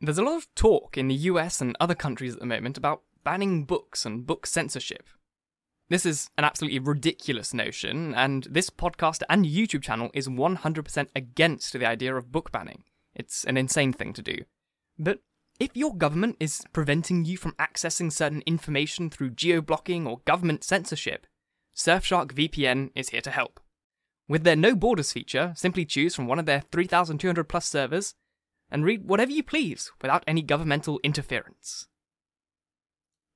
There's 0.00 0.18
a 0.18 0.22
lot 0.22 0.36
of 0.36 0.54
talk 0.54 0.98
in 0.98 1.08
the 1.08 1.14
US 1.14 1.60
and 1.60 1.76
other 1.80 1.94
countries 1.94 2.34
at 2.34 2.40
the 2.40 2.46
moment 2.46 2.76
about 2.76 3.02
banning 3.24 3.64
books 3.64 4.04
and 4.04 4.26
book 4.26 4.46
censorship. 4.46 5.08
This 5.88 6.04
is 6.04 6.28
an 6.36 6.44
absolutely 6.44 6.80
ridiculous 6.80 7.54
notion, 7.54 8.14
and 8.14 8.44
this 8.50 8.70
podcast 8.70 9.22
and 9.30 9.46
YouTube 9.46 9.82
channel 9.82 10.10
is 10.12 10.28
100% 10.28 11.08
against 11.14 11.72
the 11.72 11.86
idea 11.86 12.14
of 12.14 12.32
book 12.32 12.52
banning. 12.52 12.82
It's 13.14 13.44
an 13.44 13.56
insane 13.56 13.92
thing 13.92 14.12
to 14.14 14.22
do. 14.22 14.38
But 14.98 15.20
if 15.58 15.70
your 15.74 15.94
government 15.94 16.36
is 16.40 16.62
preventing 16.72 17.24
you 17.24 17.38
from 17.38 17.52
accessing 17.52 18.12
certain 18.12 18.42
information 18.46 19.08
through 19.08 19.30
geo 19.30 19.62
blocking 19.62 20.06
or 20.06 20.20
government 20.26 20.64
censorship, 20.64 21.26
Surfshark 21.74 22.32
VPN 22.32 22.90
is 22.94 23.10
here 23.10 23.20
to 23.22 23.30
help. 23.30 23.60
With 24.28 24.44
their 24.44 24.56
no 24.56 24.74
borders 24.74 25.12
feature, 25.12 25.52
simply 25.56 25.84
choose 25.86 26.14
from 26.14 26.26
one 26.26 26.38
of 26.38 26.46
their 26.46 26.64
3,200 26.72 27.44
plus 27.44 27.66
servers 27.66 28.14
and 28.70 28.84
read 28.84 29.04
whatever 29.04 29.30
you 29.30 29.42
please 29.42 29.92
without 30.02 30.24
any 30.26 30.42
governmental 30.42 31.00
interference. 31.02 31.86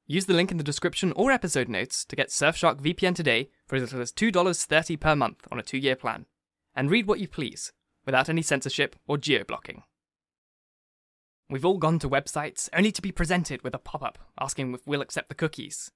Use 0.07 0.27
the 0.27 0.35
link 0.35 0.51
in 0.51 0.57
the 0.57 0.65
description 0.65 1.13
or 1.15 1.31
episode 1.31 1.69
notes 1.69 2.05
to 2.05 2.17
get 2.17 2.31
Surfshark 2.31 2.81
VPN 2.81 3.15
today 3.15 3.49
for 3.67 3.77
as 3.77 3.83
little 3.83 4.01
as 4.01 4.13
$2.30 4.13 4.99
per 4.99 5.15
month 5.15 5.47
on 5.53 5.61
a 5.61 5.63
two 5.63 5.79
year 5.79 5.95
plan. 5.95 6.27
And 6.75 6.91
read 6.91 7.07
what 7.07 7.21
you 7.21 7.29
please, 7.29 7.73
without 8.05 8.29
any 8.29 8.43
censorship 8.43 8.97
or 9.07 9.19
geo 9.19 9.45
blocking. 9.45 9.85
We've 11.49 11.65
all 11.65 11.79
gone 11.79 11.99
to 12.01 12.09
websites 12.09 12.69
only 12.73 12.93
to 12.93 13.03
be 13.03 13.13
presented 13.13 13.63
with 13.63 13.75
a 13.75 13.79
pop 13.79 14.03
up 14.03 14.19
asking 14.41 14.75
if 14.75 14.87
we'll 14.87 15.01
accept 15.01 15.29
the 15.29 15.35
cookies. 15.35 15.93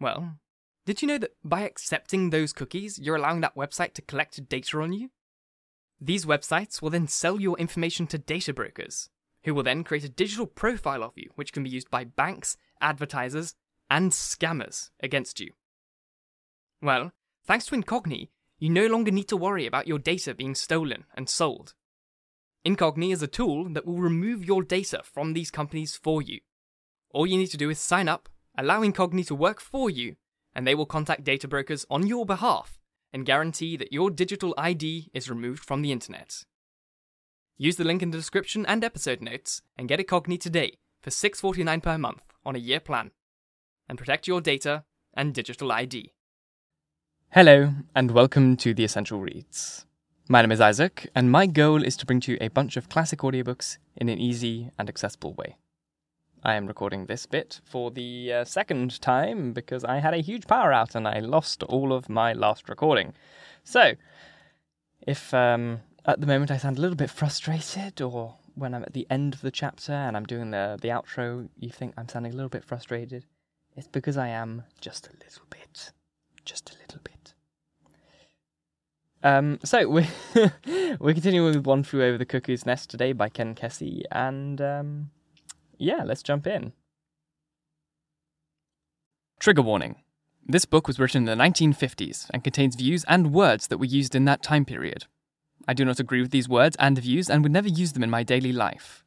Well, 0.00 0.38
did 0.86 1.02
you 1.02 1.08
know 1.08 1.18
that 1.18 1.32
by 1.44 1.62
accepting 1.62 2.30
those 2.30 2.54
cookies, 2.54 2.98
you're 2.98 3.16
allowing 3.16 3.42
that 3.42 3.56
website 3.56 3.92
to 3.94 4.02
collect 4.02 4.48
data 4.48 4.80
on 4.80 4.94
you? 4.94 5.10
These 6.00 6.26
websites 6.26 6.80
will 6.80 6.90
then 6.90 7.08
sell 7.08 7.40
your 7.40 7.58
information 7.58 8.06
to 8.08 8.18
data 8.18 8.52
brokers, 8.52 9.10
who 9.42 9.54
will 9.54 9.64
then 9.64 9.82
create 9.82 10.04
a 10.04 10.08
digital 10.08 10.46
profile 10.46 11.02
of 11.02 11.12
you, 11.16 11.30
which 11.34 11.52
can 11.52 11.64
be 11.64 11.70
used 11.70 11.90
by 11.90 12.04
banks, 12.04 12.56
advertisers, 12.80 13.54
and 13.90 14.12
scammers 14.12 14.90
against 15.00 15.40
you. 15.40 15.52
Well, 16.80 17.12
thanks 17.44 17.66
to 17.66 17.76
Incogni, 17.76 18.28
you 18.58 18.70
no 18.70 18.86
longer 18.86 19.10
need 19.10 19.28
to 19.28 19.36
worry 19.36 19.66
about 19.66 19.88
your 19.88 19.98
data 19.98 20.34
being 20.34 20.54
stolen 20.54 21.04
and 21.14 21.28
sold. 21.28 21.74
Incogni 22.64 23.12
is 23.12 23.22
a 23.22 23.28
tool 23.28 23.68
that 23.70 23.86
will 23.86 23.98
remove 23.98 24.44
your 24.44 24.62
data 24.62 25.00
from 25.02 25.32
these 25.32 25.50
companies 25.50 25.96
for 25.96 26.22
you. 26.22 26.40
All 27.10 27.26
you 27.26 27.38
need 27.38 27.50
to 27.50 27.56
do 27.56 27.70
is 27.70 27.78
sign 27.80 28.08
up, 28.08 28.28
allow 28.56 28.82
Incogni 28.82 29.26
to 29.26 29.34
work 29.34 29.60
for 29.60 29.90
you, 29.90 30.16
and 30.54 30.66
they 30.66 30.74
will 30.74 30.86
contact 30.86 31.24
data 31.24 31.48
brokers 31.48 31.86
on 31.90 32.06
your 32.06 32.26
behalf 32.26 32.77
and 33.12 33.26
guarantee 33.26 33.76
that 33.76 33.92
your 33.92 34.10
digital 34.10 34.54
ID 34.56 35.10
is 35.12 35.30
removed 35.30 35.64
from 35.64 35.82
the 35.82 35.92
internet. 35.92 36.44
Use 37.56 37.76
the 37.76 37.84
link 37.84 38.02
in 38.02 38.10
the 38.10 38.18
description 38.18 38.64
and 38.66 38.84
episode 38.84 39.20
notes 39.20 39.62
and 39.76 39.88
get 39.88 40.00
Incogni 40.00 40.38
today 40.38 40.78
for 41.00 41.10
$6.49 41.10 41.82
per 41.82 41.98
month 41.98 42.22
on 42.44 42.54
a 42.54 42.60
year 42.60 42.80
plan. 42.80 43.10
And 43.88 43.98
protect 43.98 44.28
your 44.28 44.40
data 44.40 44.84
and 45.14 45.34
digital 45.34 45.72
ID. 45.72 46.12
Hello, 47.30 47.74
and 47.94 48.10
welcome 48.12 48.56
to 48.58 48.72
The 48.72 48.84
Essential 48.84 49.20
Reads. 49.20 49.86
My 50.28 50.42
name 50.42 50.52
is 50.52 50.60
Isaac, 50.60 51.10
and 51.14 51.30
my 51.30 51.46
goal 51.46 51.82
is 51.82 51.96
to 51.96 52.06
bring 52.06 52.20
to 52.20 52.32
you 52.32 52.38
a 52.40 52.48
bunch 52.48 52.76
of 52.76 52.88
classic 52.88 53.20
audiobooks 53.20 53.78
in 53.96 54.08
an 54.08 54.18
easy 54.18 54.70
and 54.78 54.88
accessible 54.88 55.34
way. 55.34 55.56
I 56.44 56.54
am 56.54 56.66
recording 56.66 57.06
this 57.06 57.26
bit 57.26 57.60
for 57.64 57.90
the 57.90 58.32
uh, 58.32 58.44
second 58.44 59.00
time 59.00 59.52
because 59.52 59.84
I 59.84 59.98
had 59.98 60.14
a 60.14 60.18
huge 60.18 60.46
power 60.46 60.72
out 60.72 60.94
and 60.94 61.06
I 61.06 61.18
lost 61.18 61.62
all 61.64 61.92
of 61.92 62.08
my 62.08 62.32
last 62.32 62.68
recording. 62.68 63.14
So, 63.64 63.94
if 65.06 65.34
um, 65.34 65.80
at 66.04 66.20
the 66.20 66.26
moment 66.26 66.50
I 66.50 66.56
sound 66.56 66.78
a 66.78 66.80
little 66.80 66.96
bit 66.96 67.10
frustrated, 67.10 68.00
or 68.00 68.36
when 68.54 68.74
I'm 68.74 68.82
at 68.82 68.92
the 68.92 69.06
end 69.10 69.34
of 69.34 69.40
the 69.40 69.50
chapter 69.50 69.92
and 69.92 70.16
I'm 70.16 70.24
doing 70.24 70.50
the, 70.50 70.78
the 70.80 70.88
outro, 70.88 71.48
you 71.58 71.70
think 71.70 71.94
I'm 71.96 72.08
sounding 72.08 72.32
a 72.32 72.36
little 72.36 72.48
bit 72.48 72.64
frustrated, 72.64 73.24
it's 73.76 73.88
because 73.88 74.16
I 74.16 74.28
am 74.28 74.62
just 74.80 75.06
a 75.08 75.12
little 75.24 75.44
bit. 75.50 75.92
Just 76.44 76.74
a 76.74 76.78
little 76.78 77.00
bit. 77.02 77.34
Um, 79.22 79.58
so 79.64 79.88
we 79.88 80.06
we're 81.00 81.14
continuing 81.14 81.54
with 81.54 81.66
One 81.66 81.82
Flew 81.82 82.02
Over 82.02 82.18
the 82.18 82.24
Cuckoo's 82.24 82.64
Nest 82.64 82.90
today 82.90 83.12
by 83.12 83.28
Ken 83.28 83.54
Kesey, 83.54 84.02
and 84.12 84.60
um, 84.60 85.10
yeah, 85.78 86.02
let's 86.04 86.22
jump 86.22 86.46
in. 86.46 86.72
Trigger 89.40 89.62
warning. 89.62 89.96
This 90.46 90.64
book 90.64 90.88
was 90.88 90.98
written 90.98 91.28
in 91.28 91.38
the 91.38 91.44
1950s 91.44 92.28
and 92.32 92.42
contains 92.42 92.74
views 92.74 93.04
and 93.06 93.32
words 93.32 93.66
that 93.68 93.78
were 93.78 93.84
used 93.84 94.14
in 94.14 94.24
that 94.24 94.42
time 94.42 94.64
period. 94.64 95.04
I 95.66 95.74
do 95.74 95.84
not 95.84 96.00
agree 96.00 96.22
with 96.22 96.30
these 96.30 96.48
words 96.48 96.76
and 96.80 96.98
views 96.98 97.28
and 97.28 97.42
would 97.42 97.52
never 97.52 97.68
use 97.68 97.92
them 97.92 98.02
in 98.02 98.10
my 98.10 98.22
daily 98.22 98.52
life. 98.52 99.04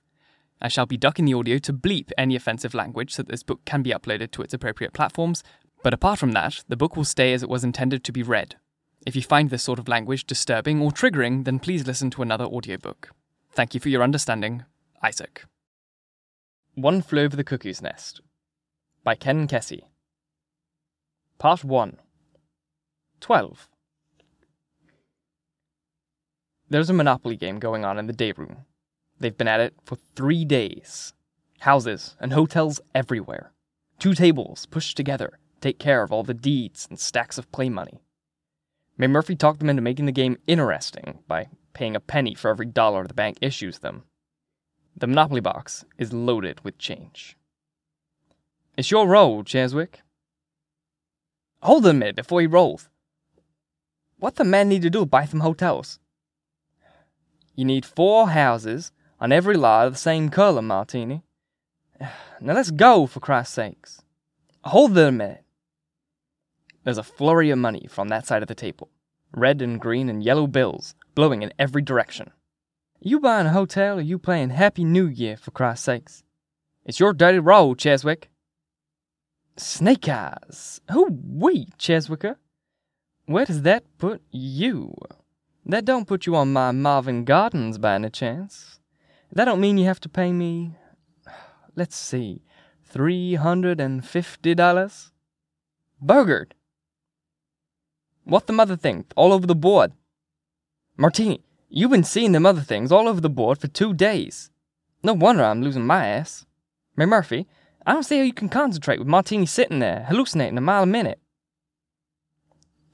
I 0.62 0.68
shall 0.68 0.86
be 0.86 0.98
ducking 0.98 1.26
the 1.26 1.34
audio 1.34 1.58
to 1.58 1.74
bleep 1.74 2.12
any 2.18 2.36
offensive 2.36 2.76
language 2.76 3.14
so 3.14 3.24
that 3.24 3.32
this 3.32 3.42
book 3.42 3.66
can 3.66 3.82
be 3.82 3.90
uploaded 3.90 4.32
to 4.32 4.44
its 4.44 4.54
appropriate 4.54 4.94
platforms, 4.94 5.44
but 5.84 5.94
apart 5.94 6.20
from 6.20 6.34
that, 6.34 6.64
the 6.68 6.78
book 6.78 6.96
will 6.96 7.04
stay 7.04 7.34
as 7.34 7.42
it 7.42 7.50
was 7.50 7.64
intended 7.64 8.04
to 8.04 8.12
be 8.12 8.22
read. 8.22 8.56
If 9.06 9.16
you 9.16 9.24
find 9.24 9.50
this 9.50 9.64
sort 9.64 9.80
of 9.80 9.88
language 9.88 10.28
disturbing 10.28 10.80
or 10.80 10.92
triggering, 10.92 11.46
then 11.46 11.58
please 11.58 11.88
listen 11.88 12.12
to 12.12 12.22
another 12.22 12.46
audiobook. 12.46 13.10
Thank 13.52 13.74
you 13.74 13.80
for 13.80 13.90
your 13.90 14.04
understanding, 14.04 14.64
Isaac. 15.02 15.46
One 16.76 17.02
Flew 17.02 17.24
Over 17.24 17.36
the 17.36 17.44
Cuckoo's 17.44 17.82
Nest 17.82 18.22
by 19.04 19.14
Ken 19.14 19.46
Kesey. 19.46 19.82
Part 21.38 21.66
1 21.66 21.98
12. 23.20 23.70
There's 26.70 26.90
a 26.90 26.94
Monopoly 26.94 27.36
game 27.36 27.60
going 27.60 27.84
on 27.84 28.00
in 28.00 28.08
the 28.08 28.14
day 28.14 28.32
room. 28.32 28.60
They've 29.20 29.38
been 29.38 29.50
at 29.50 29.60
it 29.60 29.74
for 29.84 29.98
three 30.16 30.46
days. 30.46 31.14
Houses 31.60 32.16
and 32.22 32.32
hotels 32.32 32.80
everywhere. 32.96 33.52
Two 34.00 34.14
tables 34.14 34.66
pushed 34.66 34.96
together 34.96 35.40
take 35.60 35.78
care 35.78 36.04
of 36.04 36.12
all 36.14 36.24
the 36.24 36.34
deeds 36.34 36.88
and 36.90 36.98
stacks 36.98 37.38
of 37.38 37.52
play 37.52 37.68
money. 37.68 38.02
McMurphy 38.98 39.38
talked 39.38 39.60
them 39.60 39.70
into 39.70 39.82
making 39.82 40.06
the 40.06 40.12
game 40.14 40.38
interesting 40.48 41.20
by 41.28 41.50
paying 41.74 41.98
a 41.98 42.00
penny 42.00 42.34
for 42.34 42.50
every 42.50 42.66
dollar 42.66 43.06
the 43.06 43.14
bank 43.14 43.38
issues 43.42 43.80
them. 43.80 44.04
The 44.96 45.08
Monopoly 45.08 45.42
box 45.42 45.86
is 45.98 46.14
loaded 46.14 46.64
with 46.64 46.78
change. 46.78 47.36
It's 48.78 48.92
your 48.92 49.08
roll, 49.08 49.44
Cheswick. 49.44 50.02
Hold 51.62 51.86
a 51.86 51.94
minute 51.94 52.16
before 52.16 52.42
he 52.42 52.48
rolls. 52.48 52.90
What 54.18 54.36
the 54.36 54.44
man 54.44 54.70
need 54.70 54.82
to 54.84 54.90
do 54.90 55.06
buy 55.06 55.26
some 55.26 55.40
hotels? 55.42 56.00
You 57.56 57.66
need 57.66 57.86
four 57.86 58.30
houses 58.30 58.92
on 59.20 59.32
every 59.32 59.56
lot 59.56 59.88
of 59.88 59.94
the 59.94 60.00
same 60.00 60.30
color, 60.30 60.62
Martini. 60.62 61.24
Now 62.44 62.54
let's 62.54 62.72
go, 62.72 63.06
for 63.06 63.20
Christ's 63.20 63.54
sakes. 63.54 64.02
Hold 64.64 64.98
it 64.98 65.08
a 65.08 65.12
minute. 65.12 65.44
There's 66.84 66.98
a 66.98 67.04
flurry 67.04 67.52
of 67.52 67.60
money 67.60 67.86
from 67.88 68.08
that 68.08 68.26
side 68.26 68.42
of 68.42 68.48
the 68.48 68.56
table. 68.56 68.90
Red 69.32 69.62
and 69.62 69.80
green 69.80 70.10
and 70.10 70.24
yellow 70.24 70.48
bills 70.48 70.96
blowing 71.14 71.44
in 71.44 71.54
every 71.60 71.84
direction. 71.84 72.32
You 73.04 73.20
buying 73.20 73.48
a 73.48 73.52
hotel 73.52 73.98
or 73.98 74.02
you 74.02 74.20
playing 74.20 74.52
Happy 74.52 74.84
New 74.84 75.08
Year, 75.08 75.36
for 75.36 75.50
Christ's 75.50 75.86
sakes? 75.86 76.24
It's 76.86 77.00
your 77.00 77.14
dirty 77.14 77.40
roll, 77.40 77.76
Cheswick. 77.76 78.26
Snake 79.58 80.08
Eyes. 80.08 80.82
Who 80.92 81.08
we, 81.10 81.66
Cheswicker? 81.80 82.36
Where 83.26 83.46
does 83.46 83.64
that 83.64 83.86
put 83.98 84.22
you? 84.30 84.94
That 85.66 85.84
don't 85.84 86.08
put 86.08 86.28
you 86.28 86.36
on 86.36 86.54
my 86.54 86.70
Marvin 86.70 87.26
Gardens 87.26 87.80
by 87.80 87.96
any 87.96 88.12
chance. 88.12 88.80
That 89.34 89.46
don't 89.46 89.62
mean 89.62 89.80
you 89.80 89.86
have 89.86 90.02
to 90.02 90.10
pay 90.10 90.32
me, 90.32 90.76
let's 91.76 91.96
see, 91.96 92.44
three 92.86 93.34
hundred 93.34 93.82
and 93.82 94.06
fifty 94.06 94.54
dollars? 94.54 95.12
Bogart. 96.00 96.54
What 98.26 98.46
the 98.46 98.54
mother 98.54 98.76
thing? 98.76 99.06
All 99.16 99.34
over 99.34 99.48
the 99.48 99.56
board. 99.56 99.94
Martini, 100.98 101.42
you've 101.72 101.92
been 101.92 102.04
seeing 102.04 102.34
them 102.34 102.46
other 102.46 102.62
things 102.62 102.92
all 102.92 103.08
over 103.08 103.22
the 103.22 103.30
board 103.30 103.58
for 103.58 103.68
two 103.68 103.94
days. 103.94 104.52
No 105.04 105.14
wonder 105.14 105.44
I'm 105.44 105.64
losing 105.64 105.88
my 105.88 106.06
ass. 106.06 106.46
McMurphy, 106.98 107.46
I 107.86 107.94
don't 107.94 108.04
see 108.04 108.18
how 108.18 108.24
you 108.24 108.34
can 108.34 108.50
concentrate 108.50 109.00
with 109.00 109.08
Martini 109.08 109.46
sitting 109.46 109.80
there, 109.80 110.06
hallucinating 110.08 110.58
a 110.58 110.62
mile 110.62 110.84
a 110.84 110.88
minute. 110.88 111.20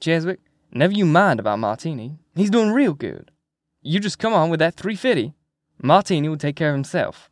Cheswick, 0.00 0.38
never 0.72 0.92
you 0.92 1.04
mind 1.04 1.40
about 1.40 1.58
Martini. 1.58 2.18
He's 2.34 2.50
doing 2.50 2.70
real 2.70 2.94
good. 2.94 3.30
You 3.82 4.00
just 4.00 4.18
come 4.18 4.32
on 4.32 4.48
with 4.48 4.60
that 4.60 4.74
350. 4.74 5.34
Martini 5.82 6.28
will 6.28 6.36
take 6.36 6.56
care 6.56 6.70
of 6.70 6.76
himself. 6.76 7.30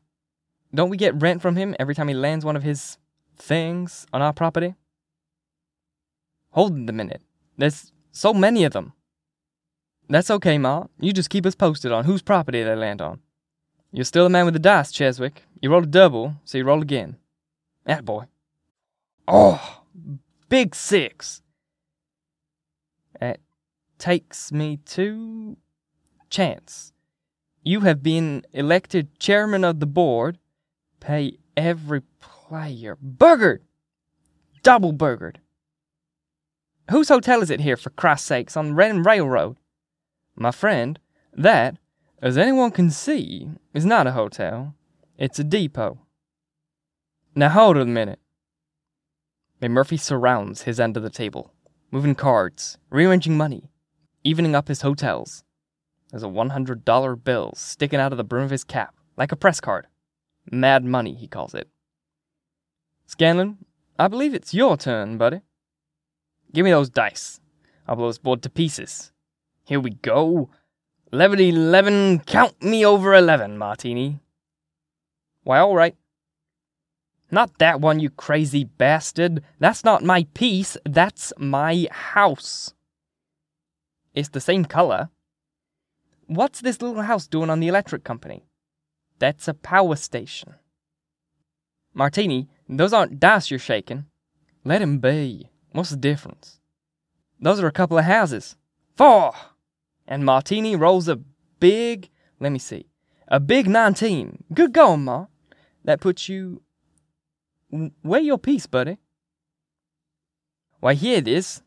Don't 0.75 0.91
we 0.91 0.97
get 0.97 1.21
rent 1.23 1.41
from 1.41 1.57
him 1.57 1.75
every 1.79 1.95
time 1.95 2.09
he 2.09 2.15
lands 2.15 2.45
one 2.45 2.57
of 2.57 2.63
his 2.63 2.99
things 3.37 4.07
on 4.13 4.21
our 4.21 4.33
property? 4.33 4.75
Hold 6.51 6.73
a 6.73 6.93
minute. 6.93 7.23
There's 7.57 7.93
so 8.11 8.35
many 8.35 8.65
of 8.65 8.73
them. 8.73 8.93
That's 10.09 10.31
okay, 10.31 10.59
Ma. 10.59 10.85
You 11.01 11.13
just 11.13 11.31
keep 11.31 11.47
us 11.47 11.55
posted 11.55 11.93
on 11.93 12.05
whose 12.05 12.23
property 12.23 12.63
they 12.63 12.77
land 12.77 13.01
on. 13.01 13.21
You're 13.93 14.05
still 14.05 14.25
the 14.25 14.31
man 14.31 14.45
with 14.45 14.55
the 14.55 14.61
dice, 14.61 14.93
Cheswick. 14.93 15.43
You 15.61 15.71
rolled 15.71 15.85
a 15.85 15.89
double, 15.89 16.37
so 16.45 16.59
you 16.59 16.65
roll 16.65 16.83
again. 16.83 17.17
That 17.85 18.05
boy. 18.05 18.25
Oh, 19.27 19.83
big 20.49 20.75
six. 20.75 21.43
That 23.21 23.41
takes 23.99 24.53
me 24.53 24.79
to 24.87 25.57
chance. 26.31 26.93
You 27.63 27.81
have 27.81 28.03
been 28.03 28.45
elected 28.53 29.19
chairman 29.19 29.65
of 29.65 29.81
the 29.81 29.87
board. 29.87 30.39
Pay 31.01 31.39
every 31.57 32.03
player. 32.21 32.97
Burgered! 33.01 33.63
Double 34.63 34.93
burgered. 34.93 35.41
Whose 36.91 37.09
hotel 37.09 37.43
is 37.43 37.51
it 37.51 37.61
here, 37.61 37.77
for 37.77 37.91
Christ's 37.91 38.29
sakes, 38.29 38.57
on 38.57 38.75
Reading 38.75 39.03
Railroad? 39.03 39.57
My 40.37 40.51
friend, 40.51 40.99
that, 41.33 41.77
as 42.21 42.37
anyone 42.37 42.71
can 42.71 42.91
see, 42.91 43.49
is 43.73 43.87
not 43.87 44.07
a 44.07 44.13
hotel. 44.13 44.75
It's 45.17 45.39
a 45.39 45.45
depot. 45.45 45.99
Now 47.35 47.49
hold 47.49 47.79
it 47.79 47.83
a 47.83 47.87
minute. 47.87 48.21
McMurphy 49.63 49.99
surrounds 49.99 50.63
his 50.63 50.79
end 50.79 50.99
of 50.99 51.03
the 51.03 51.11
table, 51.11 51.55
moving 51.91 52.15
cards, 52.15 52.77
rearranging 52.91 53.37
money, 53.37 53.71
evening 54.23 54.55
up 54.55 54.69
his 54.69 54.83
hotels. 54.83 55.43
There's 56.11 56.23
a 56.23 56.27
$100 56.27 57.25
bill 57.25 57.53
sticking 57.57 57.99
out 57.99 58.13
of 58.13 58.19
the 58.19 58.25
brim 58.25 58.45
of 58.45 58.51
his 58.51 58.65
cap, 58.65 58.95
like 59.17 59.33
a 59.33 59.37
press 59.37 59.61
card. 59.61 59.87
Mad 60.51 60.85
money, 60.85 61.15
he 61.15 61.27
calls 61.27 61.55
it. 61.55 61.69
Scanlon, 63.07 63.59
I 63.99 64.09
believe 64.09 64.35
it's 64.35 64.53
your 64.53 64.77
turn, 64.77 65.17
buddy. 65.17 65.41
Give 66.53 66.65
me 66.65 66.71
those 66.71 66.91
dice. 66.91 67.41
I'll 67.89 67.97
blow 67.97 68.09
this 68.09 68.19
board 68.19 68.43
to 68.43 68.51
pieces. 68.51 69.13
Here 69.67 69.81
we 69.81 69.91
go. 69.91 70.49
Eleven, 71.13 71.41
eleven, 71.41 72.21
count 72.21 72.63
me 72.63 72.87
over 72.87 73.15
eleven, 73.15 73.59
Martini. 73.59 74.21
Why, 75.43 75.59
all 75.59 75.75
right. 75.75 75.97
Not 77.33 77.59
that 77.59 77.81
one, 77.81 77.99
you 77.99 78.11
crazy 78.11 78.63
bastard. 78.63 79.43
That's 79.59 79.83
not 79.83 80.05
my 80.05 80.29
piece, 80.35 80.77
that's 80.85 81.33
my 81.37 81.89
house. 81.91 82.75
It's 84.15 84.29
the 84.29 84.41
same 84.41 84.65
color. 84.65 85.11
What's 86.27 86.61
this 86.61 86.81
little 86.81 87.03
house 87.03 87.27
doing 87.27 87.51
on 87.51 87.59
the 87.59 87.69
electric 87.69 88.05
company? 88.05 88.47
That's 89.19 89.49
a 89.49 89.55
power 89.55 89.97
station. 89.97 90.55
Martini, 91.93 92.49
those 92.69 92.93
aren't 92.93 93.19
dice 93.19 93.51
you're 93.51 93.59
shaking. 93.59 94.07
Let 94.65 94.83
him 94.83 94.99
be. 94.99 95.51
What's 95.73 95.91
the 95.91 95.97
difference? 95.97 96.61
Those 97.41 97.61
are 97.61 97.67
a 97.67 97.73
couple 97.73 97.99
of 97.99 98.05
houses. 98.05 98.57
Four! 98.97 99.35
And 100.09 100.25
Martini 100.25 100.77
rolls 100.77 101.09
a 101.09 101.17
big, 101.61 102.11
let 102.41 102.53
me 102.53 102.59
see, 102.59 102.87
a 103.29 103.41
big 103.41 103.69
19. 103.69 104.45
Good 104.55 104.73
going, 104.73 105.05
Ma. 105.05 105.27
That 105.85 106.01
puts 106.01 106.29
you. 106.29 106.63
Where 108.03 108.21
your 108.21 108.39
piece, 108.39 108.67
buddy? 108.67 108.99
Why, 110.81 110.95
here 110.95 111.19
it 111.19 111.29
is. 111.29 111.63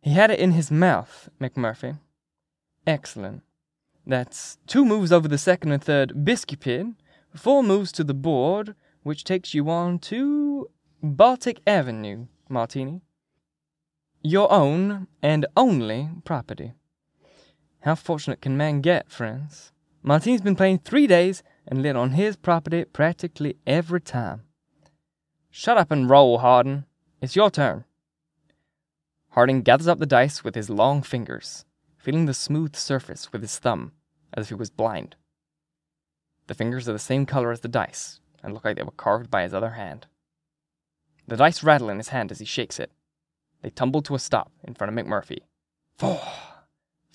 He 0.00 0.10
had 0.12 0.30
it 0.30 0.38
in 0.38 0.52
his 0.52 0.70
mouth, 0.70 1.28
McMurphy. 1.40 1.98
Excellent. 2.86 3.42
That's 4.06 4.58
two 4.66 4.84
moves 4.84 5.12
over 5.12 5.28
the 5.28 5.38
second 5.38 5.72
and 5.72 5.82
third 5.82 6.24
biscuit 6.24 6.60
pin, 6.60 6.96
four 7.34 7.62
moves 7.62 7.92
to 7.92 8.04
the 8.04 8.14
board, 8.14 8.74
which 9.02 9.24
takes 9.24 9.54
you 9.54 9.70
on 9.70 9.98
to 10.00 10.68
Baltic 11.02 11.60
Avenue, 11.66 12.26
Martini. 12.48 13.02
Your 14.22 14.52
own 14.52 15.08
and 15.22 15.46
only 15.56 16.10
property. 16.24 16.74
How 17.82 17.96
fortunate 17.96 18.40
can 18.40 18.56
man 18.56 18.80
get, 18.80 19.10
friends? 19.10 19.72
Martini's 20.04 20.40
been 20.40 20.54
playing 20.54 20.78
three 20.78 21.08
days 21.08 21.42
and 21.66 21.82
lit 21.82 21.96
on 21.96 22.12
his 22.12 22.36
property 22.36 22.84
practically 22.84 23.56
every 23.66 24.00
time. 24.00 24.42
Shut 25.50 25.76
up 25.76 25.90
and 25.90 26.08
roll, 26.08 26.38
Harding. 26.38 26.84
It's 27.20 27.34
your 27.34 27.50
turn. 27.50 27.84
Harding 29.30 29.62
gathers 29.62 29.88
up 29.88 29.98
the 29.98 30.06
dice 30.06 30.44
with 30.44 30.54
his 30.54 30.70
long 30.70 31.02
fingers, 31.02 31.64
feeling 31.96 32.26
the 32.26 32.34
smooth 32.34 32.76
surface 32.76 33.32
with 33.32 33.42
his 33.42 33.58
thumb, 33.58 33.92
as 34.32 34.44
if 34.44 34.48
he 34.50 34.54
was 34.54 34.70
blind. 34.70 35.16
The 36.46 36.54
fingers 36.54 36.88
are 36.88 36.92
the 36.92 37.00
same 37.00 37.26
color 37.26 37.50
as 37.50 37.60
the 37.60 37.68
dice, 37.68 38.20
and 38.44 38.54
look 38.54 38.64
like 38.64 38.76
they 38.76 38.82
were 38.84 38.92
carved 38.92 39.28
by 39.28 39.42
his 39.42 39.54
other 39.54 39.70
hand. 39.70 40.06
The 41.26 41.36
dice 41.36 41.64
rattle 41.64 41.90
in 41.90 41.98
his 41.98 42.08
hand 42.08 42.30
as 42.30 42.38
he 42.38 42.44
shakes 42.44 42.78
it. 42.78 42.92
They 43.60 43.70
tumble 43.70 44.02
to 44.02 44.14
a 44.14 44.20
stop 44.20 44.52
in 44.62 44.74
front 44.74 44.96
of 44.96 45.04
McMurphy. 45.04 45.38
Four, 45.96 46.20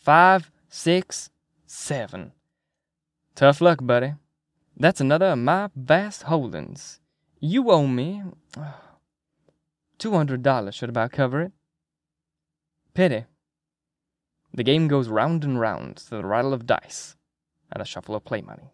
five, 0.02 0.52
six, 0.70 1.30
seven. 1.66 2.32
Tough 3.36 3.62
luck, 3.62 3.80
buddy. 3.82 4.14
That's 4.76 5.02
another 5.02 5.28
of 5.28 5.40
my 5.40 5.70
vast 5.76 6.24
holdings. 6.24 7.00
You 7.40 7.72
owe 7.72 7.88
me 7.88 8.24
uh, 8.56 8.72
two 9.98 10.12
hundred 10.12 10.44
dollars 10.44 10.76
should 10.76 10.90
about 10.90 11.12
cover 11.12 11.42
it. 11.42 11.52
Pity. 12.94 13.26
The 14.54 14.64
game 14.64 14.88
goes 14.88 15.08
round 15.08 15.44
and 15.44 15.60
round 15.60 15.98
to 15.98 16.10
the 16.10 16.26
rattle 16.26 16.54
of 16.54 16.66
dice 16.66 17.16
and 17.72 17.82
a 17.82 17.86
shuffle 17.86 18.16
of 18.16 18.26
play 18.26 18.42
money. 18.42 18.72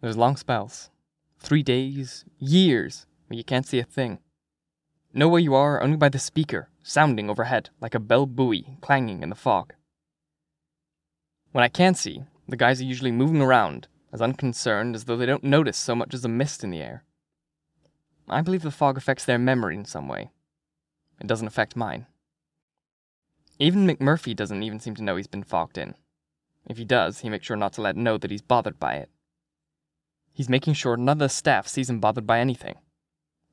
There's 0.00 0.16
long 0.16 0.36
spells, 0.36 0.90
three 1.38 1.62
days, 1.62 2.24
years, 2.38 3.06
where 3.26 3.36
you 3.36 3.44
can't 3.44 3.66
see 3.66 3.78
a 3.78 3.84
thing. 3.84 4.18
Know 5.12 5.28
where 5.28 5.40
you 5.40 5.54
are 5.54 5.82
only 5.82 5.96
by 5.96 6.08
the 6.08 6.18
speaker, 6.18 6.68
sounding 6.86 7.30
overhead 7.30 7.70
like 7.80 7.94
a 7.94 7.98
bell 7.98 8.26
buoy 8.26 8.76
clanging 8.82 9.22
in 9.22 9.30
the 9.30 9.34
fog. 9.34 9.72
When 11.52 11.64
I 11.64 11.68
can 11.68 11.94
see, 11.94 12.24
the 12.46 12.56
guys 12.56 12.80
are 12.80 12.84
usually 12.84 13.10
moving 13.10 13.40
around, 13.40 13.88
as 14.12 14.20
unconcerned 14.20 14.94
as 14.94 15.04
though 15.04 15.16
they 15.16 15.26
don't 15.26 15.42
notice 15.42 15.78
so 15.78 15.96
much 15.96 16.12
as 16.12 16.24
a 16.24 16.28
mist 16.28 16.62
in 16.62 16.70
the 16.70 16.82
air. 16.82 17.02
I 18.28 18.42
believe 18.42 18.62
the 18.62 18.70
fog 18.70 18.98
affects 18.98 19.24
their 19.24 19.38
memory 19.38 19.74
in 19.76 19.86
some 19.86 20.08
way. 20.08 20.30
It 21.20 21.26
doesn't 21.26 21.46
affect 21.46 21.74
mine. 21.74 22.06
Even 23.58 23.86
McMurphy 23.86 24.36
doesn't 24.36 24.62
even 24.62 24.78
seem 24.78 24.94
to 24.96 25.02
know 25.02 25.16
he's 25.16 25.26
been 25.26 25.42
fogged 25.42 25.78
in. 25.78 25.94
If 26.68 26.76
he 26.76 26.84
does, 26.84 27.20
he 27.20 27.30
makes 27.30 27.46
sure 27.46 27.56
not 27.56 27.72
to 27.74 27.82
let 27.82 27.96
know 27.96 28.18
that 28.18 28.30
he's 28.30 28.42
bothered 28.42 28.78
by 28.78 28.94
it. 28.96 29.10
He's 30.34 30.48
making 30.48 30.74
sure 30.74 30.96
none 30.96 31.14
of 31.14 31.18
the 31.20 31.28
staff 31.28 31.66
sees 31.66 31.88
him 31.88 32.00
bothered 32.00 32.26
by 32.26 32.40
anything. 32.40 32.74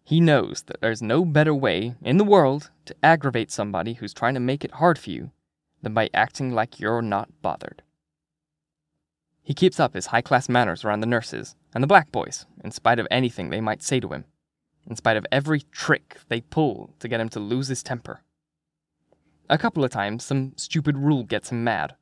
He 0.04 0.20
knows 0.20 0.64
that 0.64 0.82
there's 0.82 1.02
no 1.02 1.24
better 1.24 1.54
way 1.54 1.96
in 2.02 2.18
the 2.18 2.24
world 2.24 2.72
to 2.86 2.96
aggravate 3.04 3.52
somebody 3.52 3.94
who's 3.94 4.14
trying 4.14 4.34
to 4.34 4.40
make 4.40 4.66
it 4.66 4.76
hard 4.76 4.98
for 4.98 5.10
you 5.10 5.32
than 5.82 5.94
by 5.94 6.10
acting 6.14 6.52
like 6.52 6.80
you're 6.80 7.02
not 7.02 7.30
bothered. 7.42 7.82
He 9.44 9.54
keeps 9.54 9.80
up 9.80 9.94
his 9.94 10.08
high 10.08 10.22
class 10.22 10.50
manners 10.50 10.84
around 10.84 11.00
the 11.02 11.08
nurses 11.08 11.56
and 11.74 11.84
the 11.84 11.88
black 11.88 12.12
boys, 12.12 12.46
in 12.64 12.72
spite 12.72 13.00
of 13.00 13.08
anything 13.10 13.50
they 13.50 13.62
might 13.62 13.82
say 13.82 14.00
to 14.00 14.10
him, 14.10 14.26
in 14.88 14.96
spite 14.96 15.18
of 15.18 15.26
every 15.32 15.62
trick 15.72 16.18
they 16.30 16.42
pull 16.42 16.94
to 17.00 17.08
get 17.08 17.20
him 17.20 17.30
to 17.30 17.40
lose 17.40 17.68
his 17.68 17.84
temper. 17.84 18.22
A 19.50 19.58
couple 19.58 19.84
of 19.84 19.92
times, 19.92 20.24
some 20.24 20.54
stupid 20.56 20.98
rule 20.98 21.24
gets 21.24 21.52
him 21.52 21.64
mad, 21.64 21.96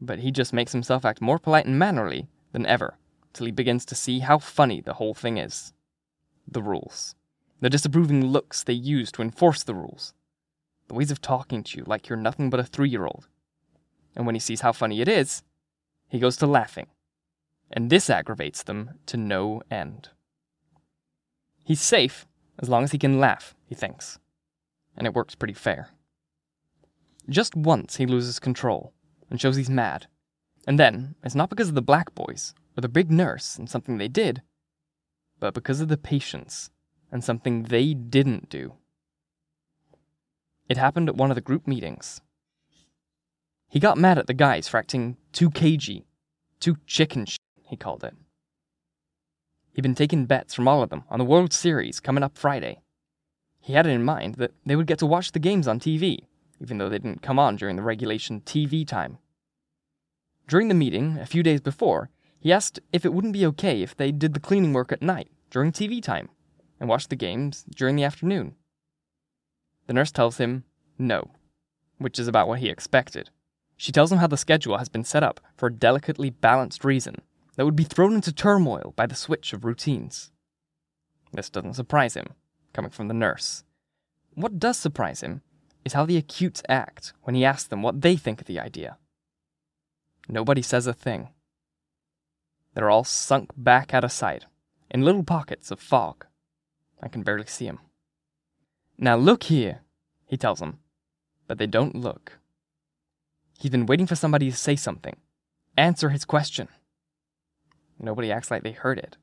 but 0.00 0.20
he 0.20 0.30
just 0.30 0.52
makes 0.52 0.72
himself 0.72 1.04
act 1.04 1.20
more 1.20 1.38
polite 1.38 1.66
and 1.66 1.78
mannerly 1.78 2.28
than 2.52 2.66
ever 2.66 2.98
till 3.32 3.46
he 3.46 3.52
begins 3.52 3.84
to 3.84 3.94
see 3.94 4.20
how 4.20 4.38
funny 4.38 4.80
the 4.80 4.94
whole 4.94 5.14
thing 5.14 5.36
is. 5.36 5.73
The 6.46 6.62
rules. 6.62 7.14
The 7.60 7.70
disapproving 7.70 8.26
looks 8.26 8.62
they 8.62 8.74
use 8.74 9.10
to 9.12 9.22
enforce 9.22 9.62
the 9.62 9.74
rules. 9.74 10.14
The 10.88 10.94
ways 10.94 11.10
of 11.10 11.20
talking 11.20 11.62
to 11.64 11.78
you 11.78 11.84
like 11.86 12.08
you're 12.08 12.18
nothing 12.18 12.50
but 12.50 12.60
a 12.60 12.64
three 12.64 12.88
year 12.88 13.06
old. 13.06 13.28
And 14.14 14.26
when 14.26 14.34
he 14.34 14.40
sees 14.40 14.60
how 14.60 14.72
funny 14.72 15.00
it 15.00 15.08
is, 15.08 15.42
he 16.08 16.18
goes 16.18 16.36
to 16.36 16.46
laughing. 16.46 16.86
And 17.70 17.90
this 17.90 18.10
aggravates 18.10 18.62
them 18.62 18.98
to 19.06 19.16
no 19.16 19.62
end. 19.70 20.10
He's 21.64 21.80
safe 21.80 22.26
as 22.58 22.68
long 22.68 22.84
as 22.84 22.92
he 22.92 22.98
can 22.98 23.18
laugh, 23.18 23.54
he 23.66 23.74
thinks. 23.74 24.18
And 24.96 25.06
it 25.06 25.14
works 25.14 25.34
pretty 25.34 25.54
fair. 25.54 25.88
Just 27.28 27.56
once 27.56 27.96
he 27.96 28.06
loses 28.06 28.38
control 28.38 28.92
and 29.30 29.40
shows 29.40 29.56
he's 29.56 29.70
mad. 29.70 30.06
And 30.66 30.78
then, 30.78 31.14
it's 31.24 31.34
not 31.34 31.50
because 31.50 31.68
of 31.68 31.74
the 31.74 31.82
black 31.82 32.14
boys 32.14 32.54
or 32.76 32.80
the 32.80 32.88
big 32.88 33.10
nurse 33.10 33.56
and 33.56 33.68
something 33.68 33.98
they 33.98 34.08
did, 34.08 34.42
but 35.44 35.52
because 35.52 35.82
of 35.82 35.88
the 35.88 35.98
patients 35.98 36.70
and 37.12 37.22
something 37.22 37.64
they 37.64 37.92
didn't 37.92 38.48
do. 38.48 38.72
It 40.70 40.78
happened 40.78 41.10
at 41.10 41.16
one 41.16 41.30
of 41.30 41.34
the 41.34 41.42
group 41.42 41.68
meetings. 41.68 42.22
He 43.68 43.78
got 43.78 43.98
mad 43.98 44.16
at 44.16 44.26
the 44.26 44.32
guys 44.32 44.68
for 44.68 44.78
acting 44.78 45.18
too 45.32 45.50
cagey, 45.50 46.06
too 46.60 46.78
chicken 46.86 47.26
he 47.62 47.76
called 47.76 48.04
it. 48.04 48.14
He'd 49.74 49.82
been 49.82 49.94
taking 49.94 50.24
bets 50.24 50.54
from 50.54 50.66
all 50.66 50.82
of 50.82 50.88
them 50.88 51.04
on 51.10 51.18
the 51.18 51.26
World 51.26 51.52
Series 51.52 52.00
coming 52.00 52.24
up 52.24 52.38
Friday. 52.38 52.80
He 53.60 53.74
had 53.74 53.86
it 53.86 53.90
in 53.90 54.02
mind 54.02 54.36
that 54.36 54.52
they 54.64 54.76
would 54.76 54.86
get 54.86 54.98
to 55.00 55.06
watch 55.06 55.32
the 55.32 55.38
games 55.38 55.68
on 55.68 55.78
TV, 55.78 56.20
even 56.58 56.78
though 56.78 56.88
they 56.88 56.98
didn't 56.98 57.20
come 57.20 57.38
on 57.38 57.56
during 57.56 57.76
the 57.76 57.82
regulation 57.82 58.40
TV 58.40 58.88
time. 58.88 59.18
During 60.48 60.68
the 60.68 60.74
meeting, 60.74 61.18
a 61.18 61.26
few 61.26 61.42
days 61.42 61.60
before, 61.60 62.08
he 62.44 62.52
asked 62.52 62.78
if 62.92 63.06
it 63.06 63.14
wouldn't 63.14 63.32
be 63.32 63.46
okay 63.46 63.80
if 63.80 63.96
they 63.96 64.12
did 64.12 64.34
the 64.34 64.38
cleaning 64.38 64.74
work 64.74 64.92
at 64.92 65.00
night 65.00 65.30
during 65.48 65.72
TV 65.72 66.02
time 66.02 66.28
and 66.78 66.90
watched 66.90 67.08
the 67.08 67.16
games 67.16 67.64
during 67.74 67.96
the 67.96 68.04
afternoon. 68.04 68.54
The 69.86 69.94
nurse 69.94 70.12
tells 70.12 70.36
him 70.36 70.64
no, 70.98 71.30
which 71.96 72.18
is 72.18 72.28
about 72.28 72.46
what 72.46 72.58
he 72.58 72.68
expected. 72.68 73.30
She 73.78 73.92
tells 73.92 74.12
him 74.12 74.18
how 74.18 74.26
the 74.26 74.36
schedule 74.36 74.76
has 74.76 74.90
been 74.90 75.04
set 75.04 75.22
up 75.22 75.40
for 75.56 75.68
a 75.68 75.72
delicately 75.72 76.28
balanced 76.28 76.84
reason 76.84 77.22
that 77.56 77.64
would 77.64 77.76
be 77.76 77.82
thrown 77.82 78.12
into 78.12 78.30
turmoil 78.30 78.92
by 78.94 79.06
the 79.06 79.14
switch 79.14 79.54
of 79.54 79.64
routines. 79.64 80.30
This 81.32 81.48
doesn't 81.48 81.74
surprise 81.74 82.12
him, 82.12 82.34
coming 82.74 82.90
from 82.90 83.08
the 83.08 83.14
nurse. 83.14 83.64
What 84.34 84.58
does 84.58 84.76
surprise 84.76 85.22
him 85.22 85.40
is 85.82 85.94
how 85.94 86.04
the 86.04 86.18
acutes 86.18 86.62
act 86.68 87.14
when 87.22 87.34
he 87.34 87.44
asks 87.44 87.68
them 87.68 87.80
what 87.80 88.02
they 88.02 88.16
think 88.16 88.42
of 88.42 88.46
the 88.46 88.60
idea. 88.60 88.98
Nobody 90.28 90.60
says 90.60 90.86
a 90.86 90.92
thing. 90.92 91.30
They're 92.74 92.90
all 92.90 93.04
sunk 93.04 93.50
back 93.56 93.94
out 93.94 94.04
of 94.04 94.12
sight, 94.12 94.44
in 94.90 95.02
little 95.02 95.22
pockets 95.24 95.70
of 95.70 95.80
fog. 95.80 96.26
I 97.00 97.08
can 97.08 97.22
barely 97.22 97.46
see 97.46 97.68
'em. 97.68 97.78
Now 98.98 99.16
look 99.16 99.44
here, 99.44 99.82
he 100.26 100.36
tells 100.36 100.60
them, 100.60 100.80
but 101.46 101.58
they 101.58 101.66
don't 101.66 101.94
look. 101.94 102.38
He's 103.58 103.70
been 103.70 103.86
waiting 103.86 104.06
for 104.06 104.16
somebody 104.16 104.50
to 104.50 104.56
say 104.56 104.76
something, 104.76 105.16
answer 105.76 106.10
his 106.10 106.24
question. 106.24 106.68
Nobody 107.98 108.32
acts 108.32 108.50
like 108.50 108.62
they 108.62 108.72
heard 108.72 108.98
it. 108.98 109.16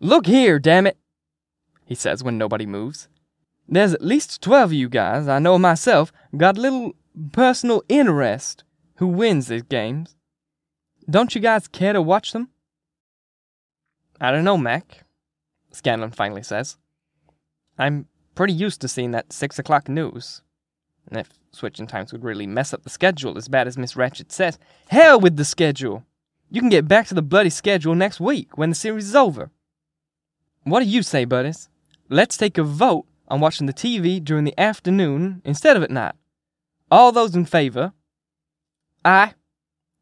Look 0.00 0.26
here, 0.26 0.58
damn 0.58 0.86
it, 0.86 0.98
he 1.84 1.94
says 1.94 2.24
when 2.24 2.36
nobody 2.36 2.66
moves. 2.66 3.08
There's 3.68 3.94
at 3.94 4.02
least 4.02 4.42
twelve 4.42 4.70
of 4.70 4.72
you 4.74 4.88
guys, 4.88 5.28
I 5.28 5.38
know 5.38 5.58
myself, 5.58 6.12
got 6.36 6.58
a 6.58 6.60
little 6.60 6.92
personal 7.32 7.82
interest 7.88 8.64
who 8.96 9.06
wins 9.06 9.46
these 9.46 9.62
games. 9.62 10.16
Don't 11.08 11.34
you 11.34 11.40
guys 11.40 11.68
care 11.68 11.92
to 11.92 12.02
watch 12.02 12.32
them? 12.32 12.48
I 14.20 14.30
don't 14.30 14.44
know, 14.44 14.56
Mac, 14.56 15.04
Scanlon 15.72 16.10
finally 16.10 16.42
says. 16.42 16.76
I'm 17.78 18.06
pretty 18.34 18.54
used 18.54 18.80
to 18.80 18.88
seeing 18.88 19.10
that 19.10 19.32
six 19.32 19.58
o'clock 19.58 19.88
news. 19.88 20.42
And 21.08 21.18
if 21.18 21.28
switching 21.52 21.86
times 21.86 22.12
would 22.12 22.24
really 22.24 22.46
mess 22.46 22.72
up 22.72 22.82
the 22.82 22.90
schedule 22.90 23.36
as 23.36 23.48
bad 23.48 23.66
as 23.66 23.78
Miss 23.78 23.94
Ratched 23.94 24.32
says, 24.32 24.58
hell 24.88 25.20
with 25.20 25.36
the 25.36 25.44
schedule! 25.44 26.04
You 26.50 26.60
can 26.60 26.70
get 26.70 26.88
back 26.88 27.06
to 27.08 27.14
the 27.14 27.22
bloody 27.22 27.50
schedule 27.50 27.94
next 27.94 28.20
week 28.20 28.56
when 28.56 28.70
the 28.70 28.76
series 28.76 29.08
is 29.08 29.16
over. 29.16 29.50
What 30.64 30.80
do 30.80 30.86
you 30.86 31.02
say, 31.02 31.24
buddies? 31.24 31.68
Let's 32.08 32.36
take 32.36 32.56
a 32.58 32.62
vote 32.62 33.06
on 33.28 33.40
watching 33.40 33.66
the 33.66 33.72
TV 33.72 34.22
during 34.22 34.44
the 34.44 34.58
afternoon 34.58 35.42
instead 35.44 35.76
of 35.76 35.82
at 35.82 35.90
night. 35.90 36.14
All 36.90 37.12
those 37.12 37.34
in 37.34 37.44
favor? 37.44 37.92
Aye, 39.04 39.34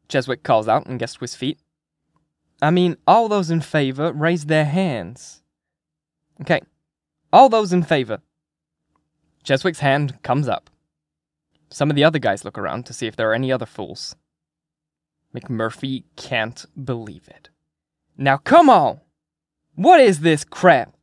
Cheswick 0.07 0.43
calls 0.43 0.67
out 0.67 0.85
and 0.85 0.99
gets 0.99 1.13
to 1.15 1.19
his 1.21 1.35
feet. 1.35 1.59
I 2.61 2.71
mean, 2.71 2.97
all 3.05 3.27
those 3.27 3.49
in 3.49 3.61
favor 3.61 4.11
raise 4.13 4.45
their 4.45 4.65
hands. 4.65 5.41
Okay, 6.41 6.61
all 7.31 7.49
those 7.49 7.73
in 7.73 7.83
favor. 7.83 8.21
Cheswick's 9.43 9.79
hand 9.79 10.21
comes 10.23 10.47
up. 10.47 10.69
Some 11.69 11.89
of 11.89 11.95
the 11.95 12.03
other 12.03 12.19
guys 12.19 12.45
look 12.45 12.57
around 12.57 12.85
to 12.85 12.93
see 12.93 13.07
if 13.07 13.15
there 13.15 13.29
are 13.29 13.35
any 13.35 13.51
other 13.51 13.65
fools. 13.65 14.15
McMurphy 15.35 16.03
can't 16.15 16.65
believe 16.81 17.27
it. 17.27 17.49
Now 18.17 18.37
come 18.37 18.69
on! 18.69 19.01
What 19.75 19.99
is 19.99 20.21
this 20.21 20.45
crap? 20.45 20.95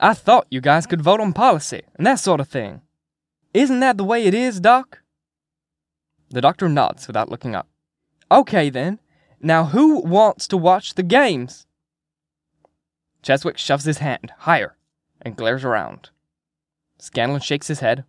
I 0.00 0.14
thought 0.14 0.46
you 0.50 0.60
guys 0.60 0.86
could 0.86 1.02
vote 1.02 1.20
on 1.20 1.32
policy 1.32 1.82
and 1.96 2.06
that 2.06 2.18
sort 2.18 2.40
of 2.40 2.48
thing. 2.48 2.82
Isn't 3.54 3.80
that 3.80 3.96
the 3.96 4.04
way 4.04 4.24
it 4.24 4.34
is, 4.34 4.60
Doc? 4.60 5.00
The 6.30 6.40
doctor 6.40 6.68
nods 6.68 7.06
without 7.06 7.30
looking 7.30 7.54
up. 7.54 7.68
Okay 8.30 8.68
then. 8.70 8.98
Now 9.40 9.66
who 9.66 10.00
wants 10.00 10.48
to 10.48 10.56
watch 10.56 10.94
the 10.94 11.02
games? 11.02 11.66
Cheswick 13.22 13.58
shoves 13.58 13.84
his 13.84 13.98
hand 13.98 14.32
higher 14.38 14.76
and 15.22 15.36
glares 15.36 15.64
around. 15.64 16.10
Scanlon 16.98 17.40
shakes 17.40 17.68
his 17.68 17.80
head 17.80 18.04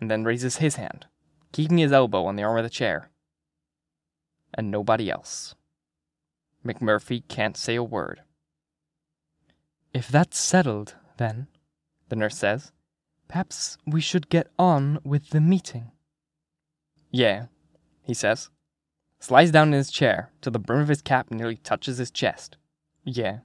and 0.00 0.10
then 0.10 0.24
raises 0.24 0.56
his 0.56 0.76
hand, 0.76 1.06
keeping 1.52 1.78
his 1.78 1.92
elbow 1.92 2.24
on 2.24 2.36
the 2.36 2.42
arm 2.42 2.56
of 2.56 2.64
the 2.64 2.70
chair. 2.70 3.10
And 4.54 4.70
nobody 4.70 5.10
else. 5.10 5.54
McMurphy 6.64 7.26
can't 7.28 7.56
say 7.56 7.74
a 7.74 7.82
word. 7.82 8.22
If 9.92 10.08
that's 10.08 10.38
settled, 10.38 10.94
then, 11.18 11.48
the 12.08 12.16
nurse 12.16 12.38
says, 12.38 12.72
perhaps 13.28 13.78
we 13.86 14.00
should 14.00 14.28
get 14.28 14.48
on 14.58 14.98
with 15.04 15.30
the 15.30 15.40
meeting. 15.40 15.92
Yeah, 17.10 17.46
he 18.02 18.14
says. 18.14 18.48
Slides 19.22 19.52
down 19.52 19.68
in 19.68 19.74
his 19.74 19.92
chair 19.92 20.32
till 20.40 20.50
the 20.50 20.58
brim 20.58 20.80
of 20.80 20.88
his 20.88 21.00
cap 21.00 21.30
nearly 21.30 21.54
touches 21.54 21.98
his 21.98 22.10
chest. 22.10 22.56
Yeah, 23.04 23.38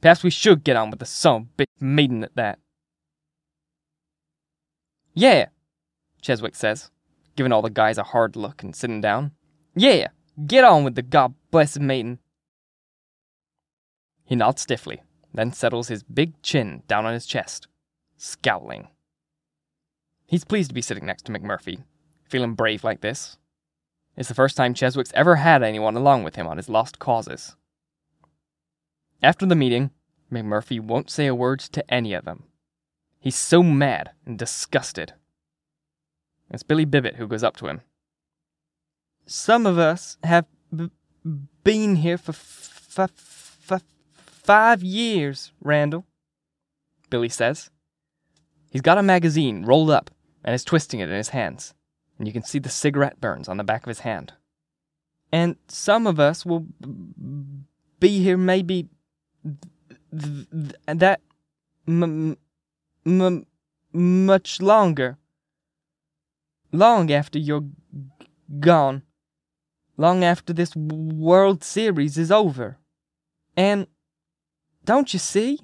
perhaps 0.00 0.24
we 0.24 0.30
should 0.30 0.64
get 0.64 0.74
on 0.74 0.90
with 0.90 0.98
the 0.98 1.06
son 1.06 1.50
of 1.56 1.66
a 1.80 1.84
maiden 1.84 2.24
at 2.24 2.34
that. 2.34 2.58
Yeah, 5.14 5.50
Cheswick 6.20 6.56
says, 6.56 6.90
giving 7.36 7.52
all 7.52 7.62
the 7.62 7.70
guys 7.70 7.96
a 7.96 8.02
hard 8.02 8.34
look 8.34 8.64
and 8.64 8.74
sitting 8.74 9.00
down. 9.00 9.30
Yeah, 9.76 10.08
get 10.48 10.64
on 10.64 10.82
with 10.82 10.96
the 10.96 11.02
god 11.02 11.34
blessed 11.52 11.78
maiden. 11.78 12.18
He 14.24 14.34
nods 14.34 14.62
stiffly, 14.62 15.00
then 15.32 15.52
settles 15.52 15.86
his 15.86 16.02
big 16.02 16.42
chin 16.42 16.82
down 16.88 17.06
on 17.06 17.14
his 17.14 17.24
chest, 17.24 17.68
scowling. 18.16 18.88
He's 20.26 20.44
pleased 20.44 20.70
to 20.70 20.74
be 20.74 20.82
sitting 20.82 21.06
next 21.06 21.26
to 21.26 21.32
McMurphy, 21.32 21.84
feeling 22.28 22.54
brave 22.54 22.82
like 22.82 23.00
this. 23.00 23.36
It's 24.16 24.28
the 24.28 24.34
first 24.34 24.56
time 24.56 24.74
Cheswick's 24.74 25.12
ever 25.14 25.36
had 25.36 25.62
anyone 25.62 25.96
along 25.96 26.24
with 26.24 26.36
him 26.36 26.46
on 26.46 26.56
his 26.56 26.68
lost 26.68 26.98
causes. 26.98 27.56
After 29.22 29.46
the 29.46 29.54
meeting, 29.54 29.90
McMurphy 30.30 30.80
won't 30.80 31.10
say 31.10 31.26
a 31.26 31.34
word 31.34 31.60
to 31.60 31.88
any 31.92 32.12
of 32.14 32.24
them. 32.24 32.44
He's 33.20 33.36
so 33.36 33.62
mad 33.62 34.10
and 34.24 34.38
disgusted. 34.38 35.14
It's 36.50 36.62
Billy 36.62 36.84
Bibbit 36.84 37.16
who 37.16 37.28
goes 37.28 37.44
up 37.44 37.56
to 37.58 37.66
him. 37.66 37.82
Some 39.26 39.66
of 39.66 39.78
us 39.78 40.18
have 40.24 40.46
b- 40.74 40.90
been 41.62 41.96
here 41.96 42.18
for 42.18 42.32
f- 42.32 42.98
f- 42.98 43.70
f- 43.70 43.82
five 44.26 44.82
years, 44.82 45.52
Randall, 45.60 46.06
Billy 47.10 47.28
says. 47.28 47.70
He's 48.70 48.80
got 48.80 48.98
a 48.98 49.02
magazine 49.02 49.64
rolled 49.64 49.90
up 49.90 50.10
and 50.42 50.54
is 50.54 50.64
twisting 50.64 51.00
it 51.00 51.08
in 51.08 51.14
his 51.14 51.28
hands, 51.28 51.74
and 52.20 52.28
you 52.28 52.34
can 52.34 52.42
see 52.42 52.58
the 52.58 52.68
cigarette 52.68 53.18
burns 53.18 53.48
on 53.48 53.56
the 53.56 53.64
back 53.64 53.82
of 53.82 53.88
his 53.88 54.00
hand. 54.00 54.34
And 55.32 55.56
some 55.68 56.06
of 56.06 56.20
us 56.20 56.44
will 56.44 56.66
be 57.98 58.22
here 58.22 58.36
maybe 58.36 58.88
th- 60.12 60.46
th- 60.52 60.74
that 60.86 61.22
m- 61.88 62.36
m- 63.06 63.46
much 63.94 64.60
longer. 64.60 65.16
Long 66.72 67.10
after 67.10 67.38
you're 67.38 67.62
g- 67.62 68.26
gone. 68.60 69.02
Long 69.96 70.22
after 70.22 70.52
this 70.52 70.76
World 70.76 71.64
Series 71.64 72.18
is 72.18 72.30
over. 72.30 72.76
And 73.56 73.86
don't 74.84 75.14
you 75.14 75.18
see? 75.18 75.58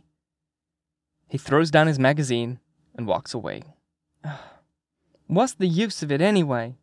He 1.29 1.37
throws 1.37 1.71
down 1.71 1.87
his 1.87 1.99
magazine 1.99 2.61
and 2.95 3.07
walks 3.07 3.35
away. 3.35 3.63
What's 5.27 5.55
the 5.55 5.67
use 5.67 6.03
of 6.03 6.13
it 6.13 6.21
anyway? 6.21 6.77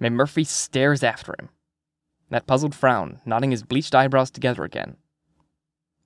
McMurphy 0.00 0.46
stares 0.46 1.02
after 1.02 1.34
him, 1.38 1.48
that 2.30 2.46
puzzled 2.46 2.74
frown 2.74 3.20
knotting 3.24 3.50
his 3.50 3.62
bleached 3.62 3.94
eyebrows 3.94 4.30
together 4.30 4.64
again. 4.64 4.96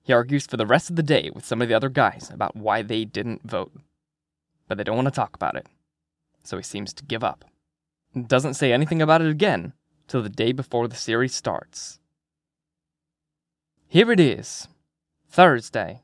He 0.01 0.13
argues 0.13 0.47
for 0.47 0.57
the 0.57 0.65
rest 0.65 0.89
of 0.89 0.95
the 0.95 1.03
day 1.03 1.29
with 1.33 1.45
some 1.45 1.61
of 1.61 1.67
the 1.67 1.73
other 1.73 1.89
guys 1.89 2.29
about 2.33 2.55
why 2.55 2.81
they 2.81 3.03
didn't 3.05 3.47
vote. 3.47 3.73
But 4.67 4.77
they 4.77 4.83
don't 4.83 4.95
want 4.95 5.07
to 5.07 5.13
talk 5.13 5.35
about 5.35 5.55
it, 5.55 5.67
so 6.43 6.57
he 6.57 6.63
seems 6.63 6.93
to 6.93 7.05
give 7.05 7.23
up. 7.23 7.45
Doesn't 8.27 8.53
say 8.53 8.71
anything 8.71 9.01
about 9.01 9.21
it 9.21 9.29
again 9.29 9.73
till 10.07 10.23
the 10.23 10.29
day 10.29 10.51
before 10.51 10.87
the 10.87 10.95
series 10.95 11.35
starts. 11.35 11.99
Here 13.87 14.11
it 14.11 14.19
is, 14.19 14.67
Thursday, 15.27 16.03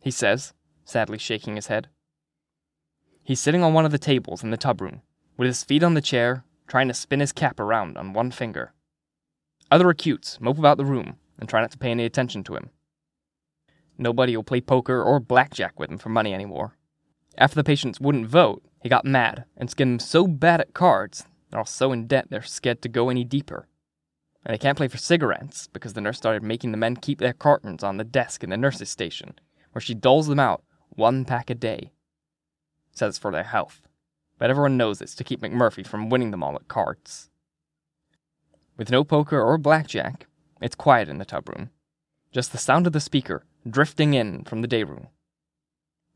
he 0.00 0.10
says, 0.10 0.52
sadly 0.84 1.18
shaking 1.18 1.56
his 1.56 1.66
head. 1.66 1.88
He's 3.26 3.40
sitting 3.40 3.64
on 3.64 3.74
one 3.74 3.84
of 3.84 3.90
the 3.90 3.98
tables 3.98 4.44
in 4.44 4.50
the 4.50 4.56
tub 4.56 4.80
room, 4.80 5.02
with 5.36 5.48
his 5.48 5.64
feet 5.64 5.82
on 5.82 5.94
the 5.94 6.00
chair, 6.00 6.44
trying 6.68 6.86
to 6.86 6.94
spin 6.94 7.18
his 7.18 7.32
cap 7.32 7.58
around 7.58 7.98
on 7.98 8.12
one 8.12 8.30
finger. 8.30 8.72
Other 9.68 9.90
acutes 9.90 10.40
mope 10.40 10.58
about 10.58 10.76
the 10.76 10.84
room 10.84 11.16
and 11.36 11.48
try 11.48 11.60
not 11.60 11.72
to 11.72 11.78
pay 11.78 11.90
any 11.90 12.04
attention 12.04 12.44
to 12.44 12.54
him. 12.54 12.70
Nobody 13.98 14.36
will 14.36 14.44
play 14.44 14.60
poker 14.60 15.02
or 15.02 15.18
blackjack 15.18 15.76
with 15.76 15.90
him 15.90 15.98
for 15.98 16.08
money 16.08 16.32
anymore. 16.32 16.76
After 17.36 17.56
the 17.56 17.64
patients 17.64 18.00
wouldn't 18.00 18.28
vote, 18.28 18.62
he 18.80 18.88
got 18.88 19.04
mad 19.04 19.44
and 19.56 19.68
skinned 19.68 19.90
them 19.90 19.98
so 19.98 20.28
bad 20.28 20.60
at 20.60 20.72
cards, 20.72 21.26
they're 21.50 21.58
all 21.58 21.66
so 21.66 21.90
in 21.90 22.06
debt 22.06 22.28
they're 22.30 22.42
scared 22.42 22.80
to 22.82 22.88
go 22.88 23.08
any 23.08 23.24
deeper. 23.24 23.66
And 24.44 24.54
they 24.54 24.58
can't 24.58 24.78
play 24.78 24.86
for 24.86 24.98
cigarettes 24.98 25.68
because 25.72 25.94
the 25.94 26.00
nurse 26.00 26.18
started 26.18 26.44
making 26.44 26.70
the 26.70 26.78
men 26.78 26.94
keep 26.94 27.18
their 27.18 27.32
cartons 27.32 27.82
on 27.82 27.96
the 27.96 28.04
desk 28.04 28.44
in 28.44 28.50
the 28.50 28.56
nurse's 28.56 28.88
station, 28.88 29.34
where 29.72 29.82
she 29.82 29.94
doles 29.94 30.28
them 30.28 30.38
out 30.38 30.62
one 30.90 31.24
pack 31.24 31.50
a 31.50 31.56
day. 31.56 31.90
Says 32.96 33.18
for 33.18 33.30
their 33.30 33.42
health, 33.42 33.82
but 34.38 34.48
everyone 34.48 34.78
knows 34.78 35.02
it's 35.02 35.14
to 35.16 35.22
keep 35.22 35.42
McMurphy 35.42 35.86
from 35.86 36.08
winning 36.08 36.30
them 36.30 36.42
all 36.42 36.56
at 36.56 36.66
cards. 36.66 37.28
With 38.78 38.90
no 38.90 39.04
poker 39.04 39.38
or 39.38 39.58
blackjack, 39.58 40.26
it's 40.62 40.74
quiet 40.74 41.06
in 41.06 41.18
the 41.18 41.26
tub 41.26 41.46
room. 41.50 41.68
Just 42.32 42.52
the 42.52 42.58
sound 42.58 42.86
of 42.86 42.94
the 42.94 43.00
speaker 43.00 43.44
drifting 43.68 44.14
in 44.14 44.44
from 44.44 44.62
the 44.62 44.66
day 44.66 44.82
room. 44.82 45.08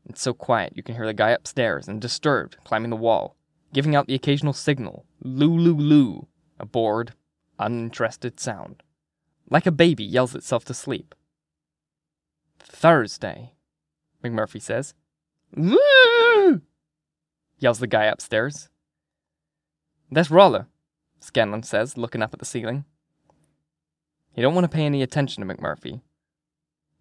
It's 0.09 0.23
so 0.23 0.33
quiet 0.33 0.73
you 0.75 0.81
can 0.81 0.95
hear 0.95 1.05
the 1.05 1.13
guy 1.13 1.29
upstairs 1.29 1.87
and 1.87 2.01
disturbed 2.01 2.57
climbing 2.63 2.89
the 2.89 2.95
wall, 2.95 3.35
giving 3.73 3.95
out 3.95 4.07
the 4.07 4.15
occasional 4.15 4.53
signal, 4.53 5.05
loo 5.21 5.55
loo 5.55 5.75
loo, 5.75 6.27
a 6.59 6.65
bored, 6.65 7.13
uninterested 7.59 8.39
sound. 8.39 8.81
Like 9.51 9.67
a 9.67 9.71
baby 9.71 10.03
yells 10.03 10.33
itself 10.33 10.65
to 10.65 10.73
sleep. 10.73 11.13
Thursday, 12.59 13.53
McMurphy 14.23 14.59
says. 14.59 14.95
Woo! 15.55 15.77
Yells 17.61 17.77
the 17.77 17.85
guy 17.85 18.05
upstairs. 18.05 18.69
That's 20.11 20.31
Rawler, 20.31 20.65
Scanlon 21.19 21.61
says, 21.61 21.95
looking 21.95 22.23
up 22.23 22.33
at 22.33 22.39
the 22.39 22.45
ceiling. 22.45 22.85
He 24.33 24.41
don't 24.41 24.55
want 24.55 24.65
to 24.65 24.75
pay 24.75 24.83
any 24.83 25.03
attention 25.03 25.47
to 25.47 25.53
McMurphy. 25.53 26.01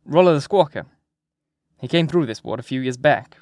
Rawler 0.04 0.34
the 0.34 0.40
Squawker. 0.40 0.84
He 1.78 1.88
came 1.88 2.06
through 2.06 2.26
this 2.26 2.44
ward 2.44 2.60
a 2.60 2.62
few 2.62 2.82
years 2.82 2.98
back. 2.98 3.38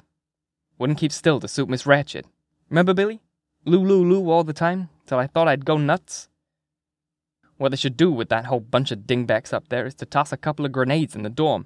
Wouldn't 0.77 0.97
keep 0.97 1.11
still 1.11 1.41
to 1.41 1.47
suit 1.49 1.67
Miss 1.67 1.83
Ratched. 1.83 2.23
Remember 2.69 2.93
Billy? 2.93 3.19
Lou, 3.65 3.83
Lou, 3.83 4.05
Lou 4.05 4.29
all 4.31 4.45
the 4.45 4.53
time, 4.53 4.87
till 5.05 5.19
I 5.19 5.27
thought 5.27 5.49
I'd 5.49 5.65
go 5.65 5.77
nuts. 5.77 6.29
What 7.57 7.71
they 7.71 7.77
should 7.77 7.97
do 7.97 8.09
with 8.09 8.29
that 8.29 8.45
whole 8.45 8.61
bunch 8.61 8.91
of 8.91 8.99
dingbacks 8.99 9.51
up 9.51 9.67
there 9.67 9.85
is 9.85 9.95
to 9.95 10.05
toss 10.05 10.31
a 10.31 10.37
couple 10.37 10.65
of 10.65 10.71
grenades 10.71 11.17
in 11.17 11.23
the 11.23 11.29
dorm. 11.29 11.65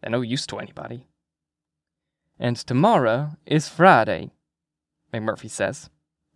They're 0.00 0.12
no 0.12 0.20
use 0.20 0.46
to 0.46 0.60
anybody. 0.60 1.08
And 2.38 2.56
tomorrow 2.56 3.32
is 3.46 3.68
Friday, 3.68 4.30
McMurphy 5.14 5.50
says. 5.50 5.90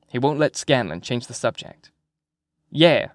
He 0.09 0.19
won't 0.19 0.39
let 0.39 0.57
Scanlon 0.57 1.01
change 1.01 1.27
the 1.27 1.35
subject. 1.35 1.91
Yeah, 2.71 3.09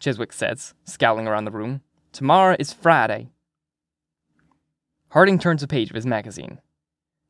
Cheswick 0.00 0.32
says, 0.32 0.74
scowling 0.84 1.26
around 1.26 1.46
the 1.46 1.50
room. 1.50 1.80
Tomorrow 2.12 2.56
is 2.58 2.72
Friday. 2.72 3.30
Harding 5.10 5.38
turns 5.38 5.62
a 5.62 5.66
page 5.66 5.90
of 5.90 5.96
his 5.96 6.06
magazine. 6.06 6.60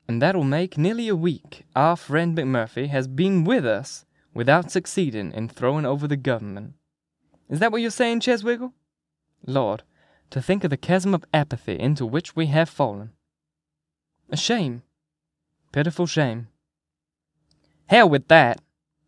And 0.08 0.20
that'll 0.20 0.44
make 0.44 0.76
nearly 0.76 1.08
a 1.08 1.16
week 1.16 1.64
our 1.74 1.96
friend 1.96 2.36
McMurphy 2.36 2.88
has 2.88 3.08
been 3.08 3.44
with 3.44 3.64
us 3.64 4.04
without 4.34 4.70
succeeding 4.70 5.32
in 5.32 5.48
throwing 5.48 5.86
over 5.86 6.06
the 6.06 6.16
government. 6.16 6.74
Is 7.48 7.60
that 7.60 7.72
what 7.72 7.80
you're 7.80 7.90
saying, 7.90 8.20
Cheswiggle? 8.20 8.72
Lord, 9.46 9.82
to 10.30 10.42
think 10.42 10.64
of 10.64 10.70
the 10.70 10.76
chasm 10.76 11.14
of 11.14 11.24
apathy 11.32 11.78
into 11.78 12.04
which 12.04 12.34
we 12.34 12.46
have 12.46 12.68
fallen. 12.68 13.12
A 14.30 14.36
shame. 14.36 14.82
Pitiful 15.72 16.06
shame. 16.06 16.48
Hell 17.86 18.08
with 18.08 18.28
that, 18.28 18.60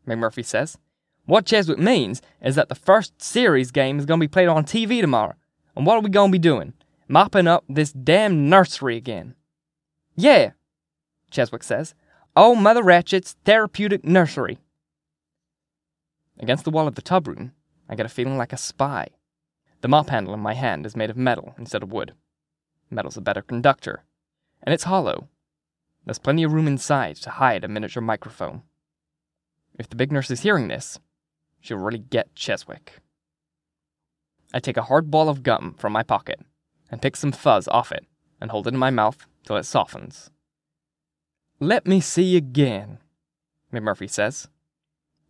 McMurphy 0.07 0.45
says. 0.45 0.79
What 1.25 1.47
Cheswick 1.47 1.79
means 1.79 2.23
is 2.41 2.55
that 2.55 2.69
the 2.69 2.75
first 2.75 3.21
series 3.21 3.71
game 3.71 3.99
is 3.99 4.07
going 4.07 4.21
to 4.21 4.25
be 4.25 4.31
played 4.31 4.49
on 4.49 4.65
TV 4.65 5.01
tomorrow. 5.01 5.35
And 5.75 5.85
what 5.85 5.97
are 5.97 6.01
we 6.01 6.11
going 6.11 6.31
to 6.31 6.33
be 6.33 6.39
doing? 6.39 6.73
Mopping 7.09 7.47
up 7.47 7.65
this 7.69 7.93
damn 7.93 8.49
nursery 8.49 8.97
again. 8.97 9.35
Yeah, 10.15 10.53
Cheswick 11.31 11.63
says. 11.63 11.95
Oh, 12.37 12.55
Mother 12.55 12.83
Ratched's 12.83 13.37
therapeutic 13.45 14.05
nursery. 14.05 14.59
Against 16.39 16.65
the 16.65 16.71
wall 16.71 16.87
of 16.87 16.95
the 16.95 17.03
tub 17.03 17.27
room, 17.27 17.53
I 17.89 17.95
get 17.95 18.07
a 18.07 18.11
feeling 18.11 18.37
like 18.37 18.53
a 18.53 18.59
spy. 18.59 19.09
The 19.81 19.89
mop 19.89 20.11
handle 20.11 20.35
in 20.35 20.41
my 20.41 20.55
hand 20.55 20.87
is 20.87 20.97
made 20.97 21.11
of 21.11 21.17
metal 21.17 21.55
instead 21.59 21.83
of 21.83 21.93
wood. 21.93 22.13
Metal's 22.91 23.17
a 23.17 23.21
better 23.21 23.43
conductor, 23.43 24.05
and 24.63 24.73
it's 24.73 24.85
hollow. 24.85 25.29
There's 26.07 26.19
plenty 26.21 26.45
of 26.45 26.53
room 26.53 26.69
inside 26.69 27.17
to 27.17 27.31
hide 27.31 27.65
a 27.65 27.69
miniature 27.69 28.01
microphone. 28.01 28.63
If 29.77 29.91
the 29.91 29.97
big 29.97 30.13
nurse 30.13 30.31
is 30.31 30.41
hearing 30.41 30.69
this, 30.69 31.01
she'll 31.61 31.79
really 31.79 31.99
get 31.99 32.35
Cheswick. 32.37 33.01
I 34.55 34.61
take 34.61 34.77
a 34.77 34.85
hard 34.85 35.11
ball 35.11 35.29
of 35.29 35.43
gum 35.43 35.75
from 35.77 35.93
my 35.93 36.05
pocket 36.05 36.41
and 36.91 37.03
pick 37.03 37.17
some 37.17 37.33
fuzz 37.33 37.67
off 37.69 37.91
it 37.91 38.07
and 38.41 38.53
hold 38.53 38.69
it 38.69 38.75
in 38.75 38.79
my 38.79 38.91
mouth 38.91 39.27
till 39.45 39.57
it 39.57 39.65
softens. 39.65 40.31
Let 41.59 41.87
me 41.87 42.01
see 42.01 42.37
again, 42.37 42.99
McMurphy 43.73 44.09
says. 44.09 44.49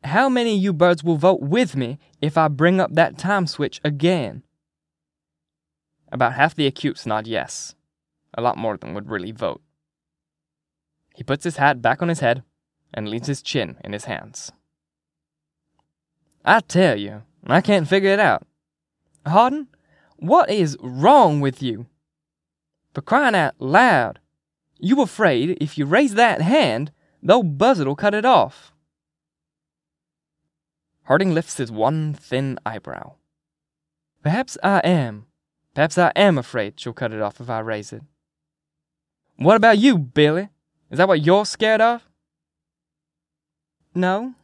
How 0.04 0.28
many 0.28 0.56
of 0.56 0.62
you 0.62 0.74
birds 0.74 1.02
will 1.02 1.16
vote 1.16 1.40
with 1.40 1.74
me 1.74 1.98
if 2.20 2.36
I 2.36 2.48
bring 2.48 2.80
up 2.80 2.92
that 2.92 3.16
time 3.16 3.46
switch 3.46 3.80
again? 3.82 4.42
About 6.12 6.34
half 6.34 6.54
the 6.54 6.66
acutes 6.66 7.06
nod 7.06 7.26
yes. 7.26 7.74
A 8.34 8.42
lot 8.42 8.58
more 8.58 8.76
than 8.76 8.92
would 8.92 9.08
really 9.08 9.32
vote. 9.32 9.62
He 11.16 11.24
puts 11.24 11.44
his 11.44 11.56
hat 11.56 11.80
back 11.80 12.02
on 12.02 12.08
his 12.08 12.20
head 12.20 12.42
and 12.92 13.08
leans 13.08 13.26
his 13.26 13.40
chin 13.40 13.78
in 13.82 13.94
his 13.94 14.04
hands. 14.04 14.52
I 16.44 16.60
tell 16.60 16.96
you, 16.96 17.22
I 17.46 17.62
can't 17.62 17.88
figure 17.88 18.10
it 18.10 18.20
out. 18.20 18.46
Harding, 19.26 19.68
what 20.16 20.50
is 20.50 20.76
wrong 20.80 21.40
with 21.40 21.62
you? 21.62 21.86
For 22.92 23.00
crying 23.00 23.34
out 23.34 23.54
loud, 23.58 24.18
you 24.78 25.00
afraid 25.00 25.56
if 25.58 25.78
you 25.78 25.86
raise 25.86 26.14
that 26.14 26.42
hand, 26.42 26.92
though 27.22 27.42
Buzzard'll 27.42 27.96
cut 27.96 28.14
it 28.14 28.26
off. 28.26 28.72
Harding 31.04 31.32
lifts 31.32 31.56
his 31.56 31.72
one 31.72 32.12
thin 32.12 32.58
eyebrow. 32.66 33.14
Perhaps 34.22 34.58
I 34.62 34.80
am. 34.80 35.24
Perhaps 35.74 35.96
I 35.96 36.12
am 36.14 36.36
afraid 36.36 36.78
she'll 36.78 36.92
cut 36.92 37.12
it 37.12 37.22
off 37.22 37.40
if 37.40 37.48
I 37.48 37.60
raise 37.60 37.90
it. 37.90 38.02
What 39.36 39.56
about 39.56 39.78
you, 39.78 39.96
Billy? 39.96 40.50
Is 40.90 40.98
that 40.98 41.08
what 41.08 41.22
you're 41.22 41.44
scared 41.44 41.80
of? 41.80 42.02
No, 43.94 44.34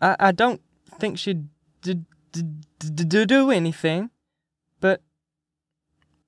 I, 0.00 0.16
I 0.18 0.32
don't 0.32 0.60
think 0.98 1.18
she'd 1.18 1.48
d- 1.82 2.04
d- 2.32 2.42
d- 2.78 3.24
do 3.24 3.50
anything, 3.50 4.10
but. 4.80 5.00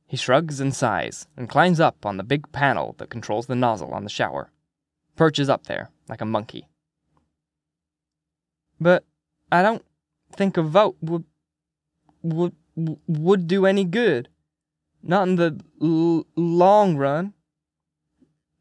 He 0.08 0.16
shrugs 0.16 0.60
and 0.60 0.74
sighs 0.74 1.26
and 1.36 1.48
climbs 1.48 1.80
up 1.80 2.06
on 2.06 2.16
the 2.16 2.22
big 2.22 2.52
panel 2.52 2.94
that 2.98 3.10
controls 3.10 3.46
the 3.46 3.56
nozzle 3.56 3.92
on 3.92 4.04
the 4.04 4.10
shower. 4.10 4.52
Perches 5.16 5.48
up 5.48 5.64
there 5.64 5.90
like 6.08 6.20
a 6.20 6.24
monkey. 6.24 6.68
But 8.80 9.04
I 9.50 9.62
don't 9.62 9.84
think 10.32 10.56
a 10.56 10.62
vote 10.62 10.96
would 11.00 11.24
would 12.22 12.54
would 12.76 13.46
do 13.48 13.66
any 13.66 13.84
good. 13.84 14.28
Not 15.02 15.28
in 15.28 15.36
the 15.36 15.60
l- 15.80 16.26
long 16.36 16.96
run. 16.96 17.32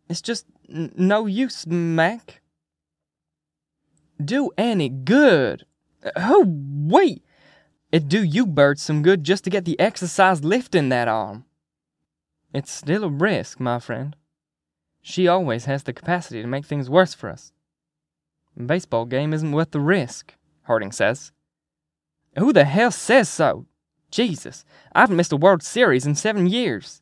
It's 0.10 0.21
just 0.21 0.45
n- 0.69 0.93
no 0.95 1.25
use, 1.25 1.65
Mac. 1.67 2.41
Do 4.23 4.51
any 4.58 4.89
good? 4.89 5.65
Uh, 6.04 6.12
oh, 6.15 6.45
wait! 6.47 7.23
It'd 7.91 8.10
do 8.10 8.23
you 8.23 8.45
birds 8.45 8.82
some 8.82 9.01
good 9.01 9.23
just 9.23 9.43
to 9.43 9.49
get 9.49 9.65
the 9.65 9.80
exercise 9.80 10.43
lift 10.43 10.75
in 10.75 10.89
that 10.89 11.08
arm. 11.08 11.45
It's 12.54 12.71
still 12.71 13.04
a 13.04 13.10
risk, 13.10 13.60
my 13.60 13.80
friend. 13.80 14.15
She 15.01 15.28
always 15.28 15.65
has 15.65 15.84
the 15.84 15.93
capacity 15.93 16.41
to 16.41 16.47
make 16.47 16.65
things 16.65 16.89
worse 16.89 17.13
for 17.13 17.30
us. 17.30 17.51
A 18.58 18.63
baseball 18.63 19.06
game 19.06 19.34
isn't 19.34 19.51
worth 19.51 19.71
the 19.71 19.80
risk. 19.80 20.34
Harding 20.63 20.91
says. 20.91 21.32
Who 22.38 22.51
the 22.51 22.65
hell 22.65 22.91
says 22.91 23.30
so? 23.30 23.65
Jesus, 24.12 24.65
I 24.93 25.01
haven't 25.01 25.17
missed 25.17 25.32
a 25.32 25.38
World 25.38 25.62
Series 25.63 26.06
in 26.06 26.15
seven 26.15 26.47
years. 26.47 27.01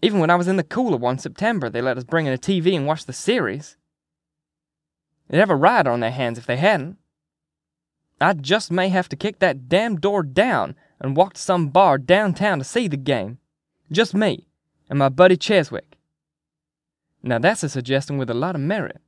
Even 0.00 0.20
when 0.20 0.30
I 0.30 0.36
was 0.36 0.48
in 0.48 0.56
the 0.56 0.64
cooler 0.64 0.96
one 0.96 1.18
September, 1.18 1.68
they 1.68 1.80
let 1.80 1.96
us 1.96 2.04
bring 2.04 2.26
in 2.26 2.32
a 2.32 2.38
TV 2.38 2.76
and 2.76 2.86
watch 2.86 3.06
the 3.06 3.12
series. 3.12 3.76
They'd 5.28 5.38
have 5.38 5.50
a 5.50 5.56
riot 5.56 5.86
on 5.86 6.00
their 6.00 6.10
hands 6.10 6.38
if 6.38 6.46
they 6.46 6.56
hadn't. 6.56 6.98
I 8.20 8.32
just 8.32 8.70
may 8.70 8.88
have 8.88 9.08
to 9.10 9.16
kick 9.16 9.38
that 9.38 9.68
damn 9.68 9.96
door 9.96 10.22
down 10.22 10.74
and 11.00 11.16
walk 11.16 11.34
to 11.34 11.40
some 11.40 11.68
bar 11.68 11.98
downtown 11.98 12.58
to 12.58 12.64
see 12.64 12.88
the 12.88 12.96
game. 12.96 13.38
Just 13.92 14.14
me 14.14 14.48
and 14.88 14.98
my 14.98 15.08
buddy 15.08 15.36
Cheswick. 15.36 15.96
Now 17.22 17.38
that's 17.38 17.62
a 17.62 17.68
suggestion 17.68 18.18
with 18.18 18.30
a 18.30 18.34
lot 18.34 18.54
of 18.54 18.60
merit, 18.60 19.00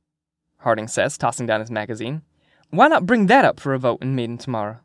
Harding 0.59 0.87
says, 0.87 1.17
tossing 1.17 1.47
down 1.47 1.59
his 1.59 1.71
magazine. 1.71 2.21
Why 2.69 2.87
not 2.87 3.05
bring 3.05 3.25
that 3.27 3.45
up 3.45 3.59
for 3.59 3.73
a 3.73 3.79
vote 3.79 4.01
in 4.01 4.15
meeting 4.15 4.37
tomorrow? 4.37 4.79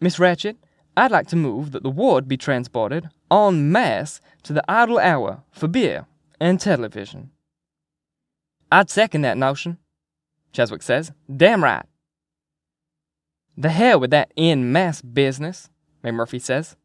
Miss 0.00 0.16
Ratched, 0.16 0.56
I'd 0.96 1.10
like 1.10 1.26
to 1.28 1.36
move 1.36 1.72
that 1.72 1.82
the 1.82 1.90
ward 1.90 2.26
be 2.26 2.36
transported 2.38 3.10
en 3.30 3.70
masse 3.70 4.20
to 4.44 4.52
the 4.52 4.64
idle 4.70 4.98
hour 4.98 5.42
for 5.50 5.68
beer 5.68 6.06
and 6.40 6.58
television. 6.58 7.30
I'd 8.72 8.88
second 8.88 9.22
that 9.22 9.36
notion, 9.36 9.78
Cheswick 10.52 10.82
says. 10.82 11.12
Damn 11.34 11.62
right. 11.62 11.84
The 13.58 13.68
hell 13.68 14.00
with 14.00 14.10
that 14.10 14.32
en 14.36 14.72
masse 14.72 15.02
business, 15.02 15.68
McMurphy 16.02 16.40
says. 16.40 16.76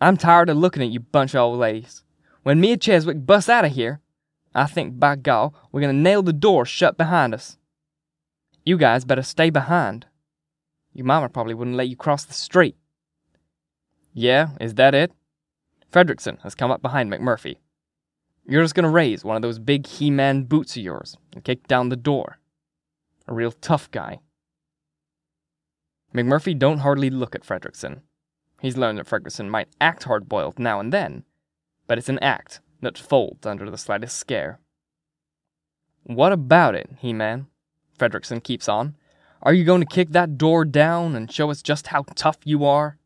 I'm 0.00 0.16
tired 0.16 0.48
of 0.48 0.56
looking 0.56 0.82
at 0.82 0.90
you 0.90 1.00
bunch 1.00 1.34
of 1.34 1.40
old 1.40 1.58
ladies. 1.58 2.04
When 2.42 2.60
me 2.60 2.72
and 2.72 2.80
Cheswick 2.80 3.26
bust 3.26 3.48
out 3.48 3.64
of 3.64 3.72
here, 3.72 4.00
I 4.54 4.66
think, 4.66 4.98
by 4.98 5.16
God, 5.16 5.52
we're 5.72 5.80
gonna 5.80 5.92
nail 5.92 6.22
the 6.22 6.32
door 6.32 6.64
shut 6.64 6.96
behind 6.96 7.34
us. 7.34 7.56
You 8.64 8.76
guys 8.76 9.04
better 9.04 9.22
stay 9.22 9.50
behind. 9.50 10.06
Your 10.92 11.06
mama 11.06 11.28
probably 11.28 11.54
wouldn't 11.54 11.76
let 11.76 11.88
you 11.88 11.96
cross 11.96 12.24
the 12.24 12.34
street. 12.34 12.76
Yeah, 14.12 14.50
is 14.60 14.74
that 14.74 14.94
it? 14.94 15.12
Fredrickson 15.92 16.40
has 16.42 16.54
come 16.54 16.70
up 16.70 16.82
behind 16.82 17.10
McMurphy. 17.10 17.56
You're 18.46 18.62
just 18.62 18.74
gonna 18.74 18.90
raise 18.90 19.24
one 19.24 19.36
of 19.36 19.42
those 19.42 19.58
big 19.58 19.86
He 19.86 20.10
Man 20.10 20.44
boots 20.44 20.76
of 20.76 20.82
yours 20.82 21.16
and 21.32 21.44
kick 21.44 21.66
down 21.68 21.88
the 21.88 21.96
door. 21.96 22.38
A 23.28 23.34
real 23.34 23.52
tough 23.52 23.90
guy. 23.90 24.18
McMurphy 26.14 26.58
don't 26.58 26.78
hardly 26.78 27.10
look 27.10 27.34
at 27.34 27.44
Fredrickson. 27.44 28.00
He's 28.60 28.76
learned 28.76 28.98
that 28.98 29.06
Fredrickson 29.06 29.48
might 29.48 29.68
act 29.80 30.04
hard 30.04 30.28
boiled 30.28 30.58
now 30.58 30.80
and 30.80 30.92
then, 30.92 31.24
but 31.86 31.98
it's 31.98 32.08
an 32.08 32.18
act 32.18 32.60
that 32.80 32.98
folds 32.98 33.46
under 33.46 33.70
the 33.70 33.78
slightest 33.78 34.16
scare. 34.16 34.58
What 36.04 36.32
about 36.32 36.74
it, 36.74 36.90
He 36.98 37.12
Man? 37.12 37.46
Fredrickson 37.98 38.42
keeps 38.42 38.68
on. 38.68 38.96
Are 39.42 39.54
you 39.54 39.64
going 39.64 39.80
to 39.80 39.86
kick 39.86 40.10
that 40.10 40.36
door 40.36 40.64
down 40.64 41.14
and 41.14 41.30
show 41.30 41.50
us 41.50 41.62
just 41.62 41.88
how 41.88 42.04
tough 42.14 42.38
you 42.44 42.64
are? 42.64 42.98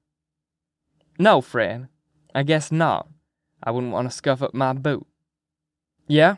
No, 1.18 1.40
Fred. 1.40 1.88
I 2.34 2.42
guess 2.42 2.72
not. 2.72 3.08
I 3.62 3.70
wouldn't 3.70 3.92
want 3.92 4.10
to 4.10 4.16
scuff 4.16 4.42
up 4.42 4.54
my 4.54 4.72
boot. 4.72 5.06
Yeah? 6.06 6.36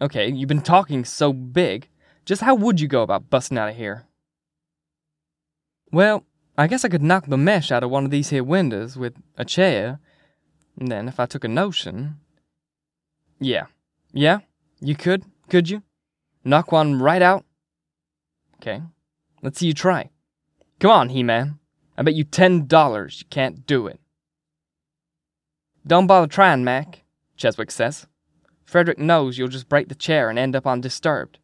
Okay, 0.00 0.28
you've 0.28 0.48
been 0.48 0.62
talking 0.62 1.04
so 1.04 1.32
big. 1.32 1.88
Just 2.24 2.42
how 2.42 2.54
would 2.54 2.80
you 2.80 2.88
go 2.88 3.02
about 3.02 3.30
busting 3.30 3.58
out 3.58 3.68
of 3.68 3.76
here? 3.76 4.06
Well, 5.90 6.24
I 6.56 6.66
guess 6.66 6.84
I 6.84 6.88
could 6.88 7.02
knock 7.02 7.26
the 7.26 7.36
mesh 7.36 7.70
out 7.70 7.82
of 7.82 7.90
one 7.90 8.04
of 8.04 8.10
these 8.10 8.30
here 8.30 8.44
windows 8.44 8.96
with 8.96 9.14
a 9.36 9.44
chair. 9.44 10.00
And 10.78 10.90
then 10.90 11.08
if 11.08 11.20
I 11.20 11.26
took 11.26 11.44
a 11.44 11.48
notion. 11.48 12.16
Yeah. 13.40 13.66
Yeah? 14.12 14.40
You 14.80 14.96
could, 14.96 15.24
could 15.48 15.70
you? 15.70 15.82
Knock 16.44 16.72
one 16.72 17.00
right 17.00 17.22
out? 17.22 17.44
Okay. 18.56 18.82
Let's 19.42 19.58
see 19.58 19.66
you 19.66 19.74
try. 19.74 20.10
Come 20.80 20.90
on, 20.90 21.08
He 21.10 21.22
Man. 21.22 21.58
I 22.02 22.04
bet 22.04 22.16
you 22.16 22.24
ten 22.24 22.66
dollars 22.66 23.20
you 23.20 23.26
can't 23.30 23.64
do 23.64 23.86
it. 23.86 24.00
Don't 25.86 26.08
bother 26.08 26.26
trying, 26.26 26.64
Mac, 26.64 27.04
Cheswick 27.38 27.70
says. 27.70 28.08
Frederick 28.64 28.98
knows 28.98 29.38
you'll 29.38 29.46
just 29.46 29.68
break 29.68 29.86
the 29.86 29.94
chair 29.94 30.28
and 30.28 30.36
end 30.36 30.56
up 30.56 30.66
on 30.66 30.80
Disturbed. 30.80 31.38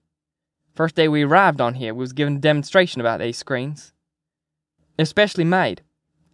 First 0.75 0.97
day 0.97 1.07
we 1.07 1.23
arrived 1.23 1.61
on 1.61 1.75
here, 1.75 1.95
we 1.95 2.01
was 2.01 2.13
given 2.13 2.39
a 2.39 2.41
demonstration 2.41 3.01
about 3.01 3.21
these 3.21 3.37
screens. 3.37 3.93
They're 4.97 5.07
specially 5.07 5.45
made. 5.45 5.83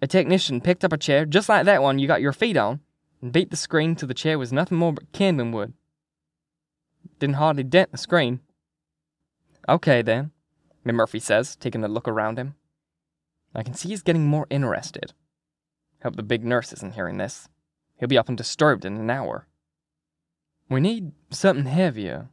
A 0.00 0.06
technician 0.06 0.62
picked 0.62 0.86
up 0.86 0.94
a 0.94 0.96
chair 0.96 1.26
just 1.26 1.50
like 1.50 1.66
that 1.66 1.82
one 1.82 1.98
you 1.98 2.06
got 2.06 2.22
your 2.22 2.32
feet 2.32 2.56
on 2.56 2.80
and 3.20 3.30
beat 3.30 3.50
the 3.50 3.58
screen 3.58 3.94
till 3.94 4.08
the 4.08 4.14
chair 4.14 4.38
was 4.38 4.54
nothing 4.54 4.78
more 4.78 4.94
but 4.94 5.12
kindling 5.12 5.52
wood. 5.52 5.74
Didn't 7.18 7.36
hardly 7.36 7.62
dent 7.62 7.92
the 7.92 7.98
screen. 7.98 8.40
Okay, 9.68 10.00
then, 10.00 10.30
Murphy 10.82 11.18
says, 11.20 11.56
taking 11.56 11.84
a 11.84 11.88
look 11.88 12.08
around 12.08 12.38
him. 12.38 12.54
I 13.54 13.62
can 13.62 13.74
see 13.74 13.88
he's 13.88 14.02
getting 14.02 14.26
more 14.26 14.46
interested. 14.50 15.12
Hope 16.02 16.16
the 16.16 16.22
big 16.22 16.44
nurse 16.44 16.72
isn't 16.72 16.94
hearing 16.94 17.18
this. 17.18 17.48
He'll 17.98 18.08
be 18.08 18.18
up 18.18 18.28
and 18.28 18.36
disturbed 18.36 18.84
in 18.84 18.96
an 18.96 19.10
hour. 19.10 19.46
We 20.68 20.80
need 20.80 21.12
something 21.30 21.66
heavier. 21.66 22.28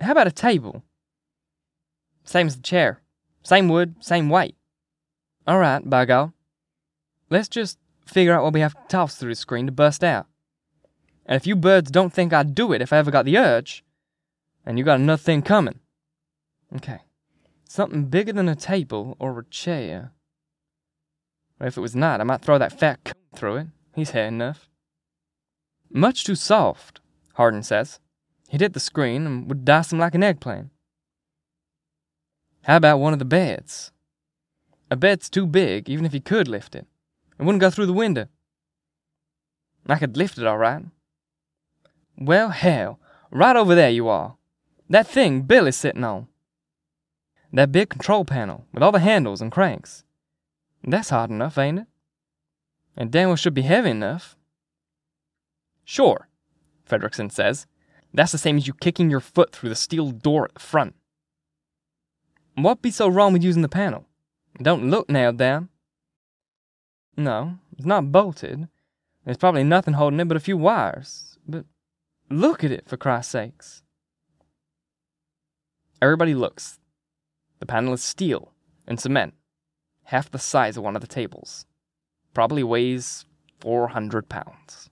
How 0.00 0.12
about 0.12 0.26
a 0.26 0.32
table? 0.32 0.82
Same 2.24 2.46
as 2.46 2.56
the 2.56 2.62
chair. 2.62 3.00
Same 3.42 3.68
wood, 3.68 3.96
same 4.00 4.30
weight. 4.30 4.56
All 5.46 5.58
right, 5.58 5.82
God. 5.88 6.32
Let's 7.28 7.48
just 7.48 7.78
figure 8.06 8.34
out 8.34 8.42
what 8.42 8.52
we 8.52 8.60
have 8.60 8.74
to 8.74 8.88
toss 8.88 9.16
through 9.16 9.32
the 9.32 9.36
screen 9.36 9.66
to 9.66 9.72
bust 9.72 10.04
out. 10.04 10.26
And 11.26 11.36
if 11.36 11.46
you 11.46 11.56
birds 11.56 11.90
don't 11.90 12.12
think 12.12 12.32
I'd 12.32 12.54
do 12.54 12.72
it 12.72 12.82
if 12.82 12.92
I 12.92 12.98
ever 12.98 13.10
got 13.10 13.24
the 13.24 13.38
urge, 13.38 13.84
then 14.64 14.76
you 14.76 14.84
got 14.84 15.00
another 15.00 15.22
thing 15.22 15.42
coming. 15.42 15.80
Okay. 16.76 17.00
Something 17.68 18.04
bigger 18.04 18.32
than 18.32 18.48
a 18.48 18.54
table 18.54 19.16
or 19.18 19.38
a 19.38 19.44
chair. 19.44 20.12
But 21.58 21.68
if 21.68 21.76
it 21.76 21.80
was 21.80 21.94
not, 21.96 22.20
I 22.20 22.24
might 22.24 22.42
throw 22.42 22.58
that 22.58 22.78
fat 22.78 23.04
coon 23.04 23.14
through 23.34 23.56
it. 23.56 23.66
He's 23.94 24.10
had 24.10 24.28
enough. 24.28 24.68
Much 25.90 26.24
too 26.24 26.34
soft, 26.34 27.00
Harding 27.34 27.62
says. 27.62 28.00
He'd 28.48 28.60
hit 28.60 28.72
the 28.72 28.80
screen 28.80 29.26
and 29.26 29.48
would 29.48 29.64
dice 29.64 29.92
him 29.92 29.98
like 29.98 30.14
an 30.14 30.22
eggplant. 30.22 30.70
How 32.64 32.76
about 32.76 32.98
one 32.98 33.12
of 33.12 33.18
the 33.18 33.24
beds? 33.24 33.92
A 34.90 34.96
bed's 34.96 35.28
too 35.28 35.46
big, 35.46 35.88
even 35.88 36.04
if 36.04 36.14
you 36.14 36.20
could 36.20 36.48
lift 36.48 36.74
it. 36.74 36.86
It 37.38 37.44
wouldn't 37.44 37.60
go 37.60 37.70
through 37.70 37.86
the 37.86 37.92
window. 37.92 38.28
I 39.86 39.98
could 39.98 40.16
lift 40.16 40.38
it 40.38 40.46
all 40.46 40.58
right. 40.58 40.84
Well, 42.16 42.50
hell, 42.50 43.00
right 43.30 43.56
over 43.56 43.74
there 43.74 43.90
you 43.90 44.08
are. 44.08 44.36
That 44.88 45.06
thing 45.06 45.42
Billy's 45.42 45.76
sitting 45.76 46.04
on. 46.04 46.28
That 47.52 47.72
big 47.72 47.88
control 47.88 48.24
panel 48.24 48.66
with 48.72 48.82
all 48.82 48.92
the 48.92 48.98
handles 48.98 49.40
and 49.40 49.52
cranks. 49.52 50.04
That's 50.84 51.10
hard 51.10 51.30
enough, 51.30 51.56
ain't 51.58 51.80
it? 51.80 51.86
And 52.96 53.10
damn 53.10 53.28
well 53.28 53.36
should 53.36 53.54
be 53.54 53.62
heavy 53.62 53.90
enough. 53.90 54.36
Sure, 55.84 56.28
Fredrickson 56.88 57.32
says. 57.32 57.66
That's 58.12 58.32
the 58.32 58.38
same 58.38 58.56
as 58.56 58.66
you 58.66 58.74
kicking 58.74 59.10
your 59.10 59.20
foot 59.20 59.52
through 59.52 59.70
the 59.70 59.74
steel 59.74 60.10
door 60.10 60.44
at 60.44 60.54
the 60.54 60.60
front. 60.60 60.94
What 62.54 62.82
be 62.82 62.90
so 62.90 63.08
wrong 63.08 63.32
with 63.32 63.42
using 63.42 63.62
the 63.62 63.68
panel? 63.68 64.06
It 64.58 64.62
don't 64.62 64.88
look 64.88 65.10
nailed 65.10 65.38
down. 65.38 65.68
No, 67.16 67.58
it's 67.76 67.86
not 67.86 68.12
bolted. 68.12 68.68
There's 69.24 69.36
probably 69.36 69.64
nothing 69.64 69.94
holding 69.94 70.20
it 70.20 70.28
but 70.28 70.36
a 70.36 70.40
few 70.40 70.56
wires. 70.56 71.38
But 71.46 71.64
look 72.30 72.62
at 72.62 72.70
it, 72.70 72.88
for 72.88 72.96
Christ's 72.96 73.32
sakes. 73.32 73.82
Everybody 76.00 76.34
looks. 76.34 76.78
The 77.58 77.66
panel 77.66 77.94
is 77.94 78.02
steel 78.02 78.52
and 78.86 79.00
cement, 79.00 79.34
half 80.04 80.30
the 80.30 80.38
size 80.38 80.76
of 80.76 80.84
one 80.84 80.96
of 80.96 81.02
the 81.02 81.08
tables. 81.08 81.66
Probably 82.32 82.62
weighs 82.62 83.24
400 83.60 84.28
pounds. 84.28 84.90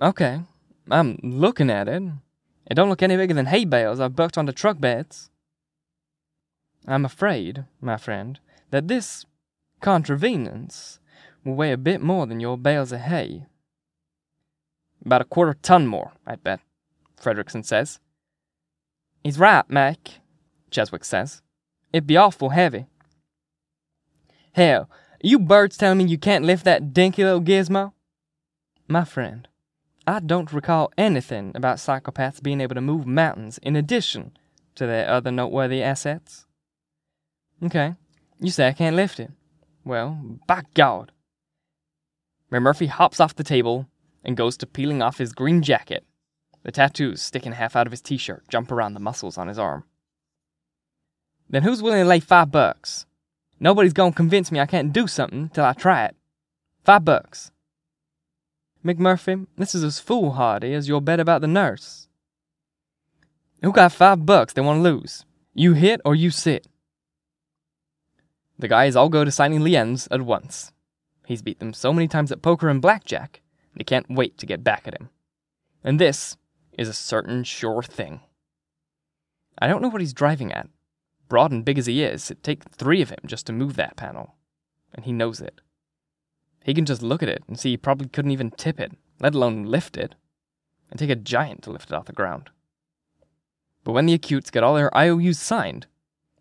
Okay, 0.00 0.42
I'm 0.90 1.18
looking 1.22 1.70
at 1.70 1.88
it. 1.88 2.02
It 2.66 2.74
don't 2.74 2.88
look 2.88 3.02
any 3.02 3.16
bigger 3.16 3.34
than 3.34 3.46
hay 3.46 3.64
bales 3.64 4.00
I've 4.00 4.16
bucked 4.16 4.38
onto 4.38 4.52
truck 4.52 4.80
beds. 4.80 5.30
I'm 6.86 7.04
afraid, 7.04 7.64
my 7.80 7.96
friend, 7.96 8.38
that 8.70 8.88
this 8.88 9.24
contravenance 9.82 10.98
will 11.44 11.54
weigh 11.54 11.72
a 11.72 11.78
bit 11.78 12.00
more 12.00 12.26
than 12.26 12.40
your 12.40 12.56
bales 12.56 12.92
of 12.92 13.00
hay. 13.00 13.46
About 15.04 15.22
a 15.22 15.24
quarter 15.26 15.54
ton 15.54 15.86
more, 15.86 16.12
I'd 16.26 16.44
bet, 16.44 16.60
Fredrickson 17.20 17.64
says. 17.64 18.00
He's 19.24 19.38
right, 19.38 19.68
Mac, 19.68 19.98
Cheswick 20.70 21.04
says. 21.04 21.42
It'd 21.92 22.06
be 22.06 22.16
awful 22.16 22.50
heavy. 22.50 22.86
Hell, 24.52 24.90
you 25.22 25.38
birds 25.38 25.76
telling 25.76 25.98
me 25.98 26.04
you 26.04 26.18
can't 26.18 26.44
lift 26.44 26.64
that 26.64 26.92
dinky 26.92 27.24
little 27.24 27.40
gizmo? 27.40 27.92
My 28.88 29.04
friend, 29.04 29.46
I 30.06 30.18
don't 30.20 30.52
recall 30.52 30.90
anything 30.98 31.52
about 31.54 31.76
psychopaths 31.76 32.42
being 32.42 32.60
able 32.60 32.74
to 32.74 32.80
move 32.80 33.06
mountains 33.06 33.58
in 33.58 33.76
addition 33.76 34.32
to 34.74 34.86
their 34.86 35.08
other 35.08 35.30
noteworthy 35.30 35.82
assets. 35.82 36.46
Okay, 37.62 37.94
you 38.40 38.50
say 38.50 38.68
I 38.68 38.72
can't 38.72 38.96
lift 38.96 39.20
it. 39.20 39.30
Well, 39.84 40.38
by 40.46 40.62
God. 40.74 41.12
McMurphy 42.50 42.88
hops 42.88 43.20
off 43.20 43.36
the 43.36 43.44
table 43.44 43.86
and 44.24 44.36
goes 44.36 44.56
to 44.56 44.66
peeling 44.66 45.02
off 45.02 45.18
his 45.18 45.32
green 45.32 45.62
jacket. 45.62 46.04
The 46.62 46.72
tattoos 46.72 47.22
sticking 47.22 47.52
half 47.52 47.76
out 47.76 47.86
of 47.86 47.92
his 47.92 48.02
t 48.02 48.16
shirt 48.16 48.48
jump 48.48 48.72
around 48.72 48.94
the 48.94 49.00
muscles 49.00 49.38
on 49.38 49.48
his 49.48 49.58
arm. 49.58 49.84
Then 51.48 51.62
who's 51.62 51.82
willing 51.82 52.02
to 52.02 52.08
lay 52.08 52.20
five 52.20 52.50
bucks? 52.50 53.06
Nobody's 53.60 53.92
gonna 53.92 54.12
convince 54.12 54.50
me 54.50 54.58
I 54.58 54.66
can't 54.66 54.92
do 54.92 55.06
something 55.06 55.50
till 55.50 55.64
I 55.64 55.74
try 55.74 56.06
it. 56.06 56.16
Five 56.82 57.04
bucks. 57.04 57.52
McMurphy, 58.84 59.46
this 59.58 59.74
is 59.74 59.84
as 59.84 60.00
foolhardy 60.00 60.72
as 60.72 60.88
your 60.88 61.02
bet 61.02 61.20
about 61.20 61.42
the 61.42 61.46
nurse. 61.46 62.08
Who 63.62 63.72
got 63.72 63.92
five 63.92 64.24
bucks 64.24 64.54
they 64.54 64.62
want 64.62 64.78
to 64.78 64.82
lose? 64.82 65.26
You 65.52 65.74
hit 65.74 66.00
or 66.06 66.14
you 66.14 66.30
sit. 66.30 66.66
The 68.58 68.68
guys 68.68 68.96
all 68.96 69.10
go 69.10 69.24
to 69.24 69.30
signing 69.30 69.60
liens 69.60 70.08
at 70.10 70.22
once. 70.22 70.72
He's 71.26 71.42
beat 71.42 71.58
them 71.58 71.74
so 71.74 71.92
many 71.92 72.08
times 72.08 72.32
at 72.32 72.42
poker 72.42 72.70
and 72.70 72.80
blackjack, 72.80 73.42
they 73.76 73.84
can't 73.84 74.10
wait 74.10 74.38
to 74.38 74.46
get 74.46 74.64
back 74.64 74.88
at 74.88 74.98
him. 74.98 75.10
And 75.84 75.98
this 75.98 76.36
is 76.76 76.88
a 76.88 76.94
certain 76.94 77.44
sure 77.44 77.82
thing. 77.82 78.20
I 79.58 79.66
don't 79.66 79.82
know 79.82 79.88
what 79.88 80.00
he's 80.00 80.12
driving 80.12 80.52
at. 80.52 80.68
Broad 81.30 81.52
and 81.52 81.64
big 81.64 81.78
as 81.78 81.86
he 81.86 82.02
is, 82.02 82.30
it'd 82.30 82.42
take 82.42 82.64
three 82.64 83.00
of 83.00 83.08
him 83.08 83.20
just 83.24 83.46
to 83.46 83.52
move 83.52 83.76
that 83.76 83.96
panel. 83.96 84.34
And 84.92 85.04
he 85.06 85.12
knows 85.12 85.40
it. 85.40 85.60
He 86.64 86.74
can 86.74 86.84
just 86.84 87.02
look 87.02 87.22
at 87.22 87.28
it 87.28 87.44
and 87.46 87.58
see 87.58 87.70
he 87.70 87.76
probably 87.76 88.08
couldn't 88.08 88.32
even 88.32 88.50
tip 88.50 88.80
it, 88.80 88.92
let 89.20 89.34
alone 89.34 89.62
lift 89.62 89.96
it. 89.96 90.16
It'd 90.88 90.98
take 90.98 91.08
a 91.08 91.14
giant 91.14 91.62
to 91.62 91.70
lift 91.70 91.90
it 91.90 91.94
off 91.94 92.06
the 92.06 92.12
ground. 92.12 92.50
But 93.84 93.92
when 93.92 94.06
the 94.06 94.12
acutes 94.12 94.50
get 94.50 94.64
all 94.64 94.74
their 94.74 94.94
IOUs 94.94 95.38
signed, 95.38 95.86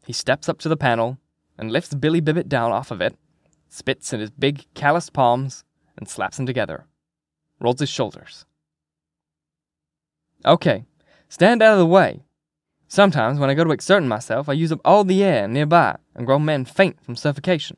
he 0.05 0.11
steps 0.11 0.49
up 0.49 0.57
to 0.59 0.69
the 0.69 0.75
panel 0.75 1.19
and 1.55 1.71
lifts 1.71 1.93
Billy 1.93 2.19
Bibbit 2.19 2.49
down 2.49 2.71
off 2.71 2.89
of 2.89 2.99
it, 2.99 3.15
spits 3.69 4.11
in 4.11 4.19
his 4.19 4.31
big, 4.31 4.65
calloused 4.73 5.13
palms, 5.13 5.63
and 5.97 6.09
slaps 6.09 6.37
them 6.37 6.47
together. 6.47 6.87
Rolls 7.59 7.79
his 7.79 7.89
shoulders. 7.89 8.45
Okay, 10.43 10.85
stand 11.27 11.61
out 11.61 11.73
of 11.73 11.79
the 11.79 11.85
way. 11.85 12.23
Sometimes 12.91 13.37
when 13.37 13.51
I 13.51 13.53
go 13.53 13.63
to 13.63 13.71
exerting 13.71 14.09
myself, 14.09 14.49
I 14.49 14.53
use 14.53 14.71
up 14.71 14.81
all 14.83 15.03
the 15.03 15.23
air 15.23 15.47
nearby 15.47 15.95
and 16.15 16.25
grown 16.25 16.43
men 16.43 16.65
faint 16.65 17.01
from 17.05 17.15
suffocation. 17.15 17.77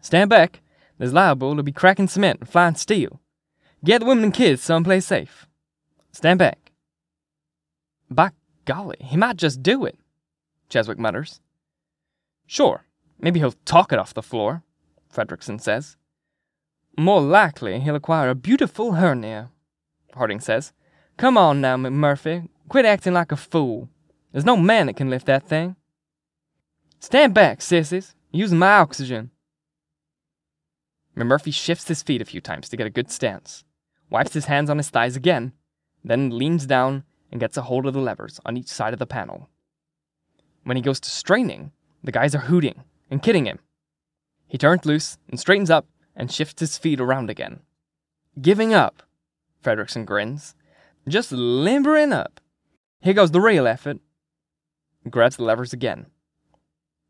Stand 0.00 0.30
back. 0.30 0.62
There's 0.98 1.12
liable 1.12 1.56
to 1.56 1.64
be 1.64 1.72
cracking 1.72 2.06
cement 2.06 2.38
and 2.38 2.48
flying 2.48 2.76
steel. 2.76 3.20
Get 3.84 3.98
the 3.98 4.04
women 4.06 4.24
and 4.24 4.34
kids 4.34 4.62
someplace 4.62 5.06
safe. 5.06 5.46
Stand 6.12 6.38
back. 6.38 6.70
By 8.08 8.30
golly, 8.66 8.98
he 9.00 9.16
might 9.16 9.36
just 9.36 9.64
do 9.64 9.84
it, 9.84 9.98
Cheswick 10.68 10.98
mutters. 10.98 11.40
Sure, 12.46 12.84
maybe 13.18 13.40
he'll 13.40 13.54
talk 13.64 13.92
it 13.92 13.98
off 13.98 14.14
the 14.14 14.22
floor, 14.22 14.62
Fredrickson 15.12 15.60
says. 15.60 15.96
More 16.96 17.20
likely 17.20 17.80
he'll 17.80 17.96
acquire 17.96 18.28
a 18.28 18.34
beautiful 18.34 18.92
hernia, 18.92 19.50
Harding 20.14 20.40
says. 20.40 20.72
Come 21.16 21.36
on 21.36 21.60
now, 21.60 21.76
McMurphy. 21.76 22.48
Quit 22.68 22.84
acting 22.84 23.14
like 23.14 23.32
a 23.32 23.36
fool. 23.36 23.88
There's 24.32 24.44
no 24.44 24.56
man 24.56 24.86
that 24.86 24.96
can 24.96 25.10
lift 25.10 25.26
that 25.26 25.46
thing. 25.46 25.76
Stand 27.00 27.34
back, 27.34 27.62
sissies. 27.62 28.14
Using 28.32 28.58
my 28.58 28.78
oxygen. 28.78 29.30
McMurphy 31.16 31.52
shifts 31.52 31.88
his 31.88 32.02
feet 32.02 32.22
a 32.22 32.24
few 32.24 32.40
times 32.40 32.68
to 32.68 32.76
get 32.76 32.86
a 32.86 32.90
good 32.90 33.10
stance, 33.10 33.64
wipes 34.08 34.32
his 34.32 34.46
hands 34.46 34.70
on 34.70 34.76
his 34.76 34.88
thighs 34.88 35.16
again, 35.16 35.52
then 36.04 36.38
leans 36.38 36.66
down 36.66 37.04
and 37.30 37.40
gets 37.40 37.56
a 37.56 37.62
hold 37.62 37.86
of 37.86 37.92
the 37.92 38.00
levers 38.00 38.40
on 38.46 38.56
each 38.56 38.68
side 38.68 38.92
of 38.92 38.98
the 38.98 39.06
panel. 39.06 39.48
When 40.62 40.76
he 40.76 40.82
goes 40.82 41.00
to 41.00 41.10
straining, 41.10 41.72
the 42.02 42.12
guys 42.12 42.34
are 42.34 42.40
hooting 42.40 42.84
and 43.10 43.22
kidding 43.22 43.46
him. 43.46 43.58
He 44.46 44.58
turns 44.58 44.86
loose 44.86 45.18
and 45.28 45.38
straightens 45.38 45.70
up 45.70 45.86
and 46.14 46.30
shifts 46.30 46.60
his 46.60 46.78
feet 46.78 47.00
around 47.00 47.30
again. 47.30 47.60
Giving 48.40 48.72
up, 48.72 49.02
Fredrickson 49.62 50.06
grins. 50.06 50.54
Just 51.08 51.32
limbering 51.32 52.12
up. 52.12 52.40
Here 53.00 53.14
goes 53.14 53.30
the 53.30 53.40
real 53.40 53.66
effort. 53.66 53.98
Grabs 55.08 55.36
the 55.36 55.44
levers 55.44 55.72
again. 55.72 56.06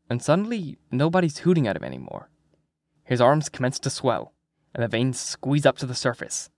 And 0.09 0.21
suddenly, 0.21 0.77
nobody's 0.91 1.39
hooting 1.39 1.67
at 1.67 1.75
him 1.75 1.83
anymore. 1.83 2.29
His 3.03 3.19
arms 3.19 3.49
commence 3.49 3.79
to 3.79 3.89
swell, 3.89 4.33
and 4.73 4.83
the 4.83 4.87
veins 4.87 5.19
squeeze 5.19 5.65
up 5.65 5.77
to 5.79 5.85
the 5.85 5.95
surface. 5.95 6.49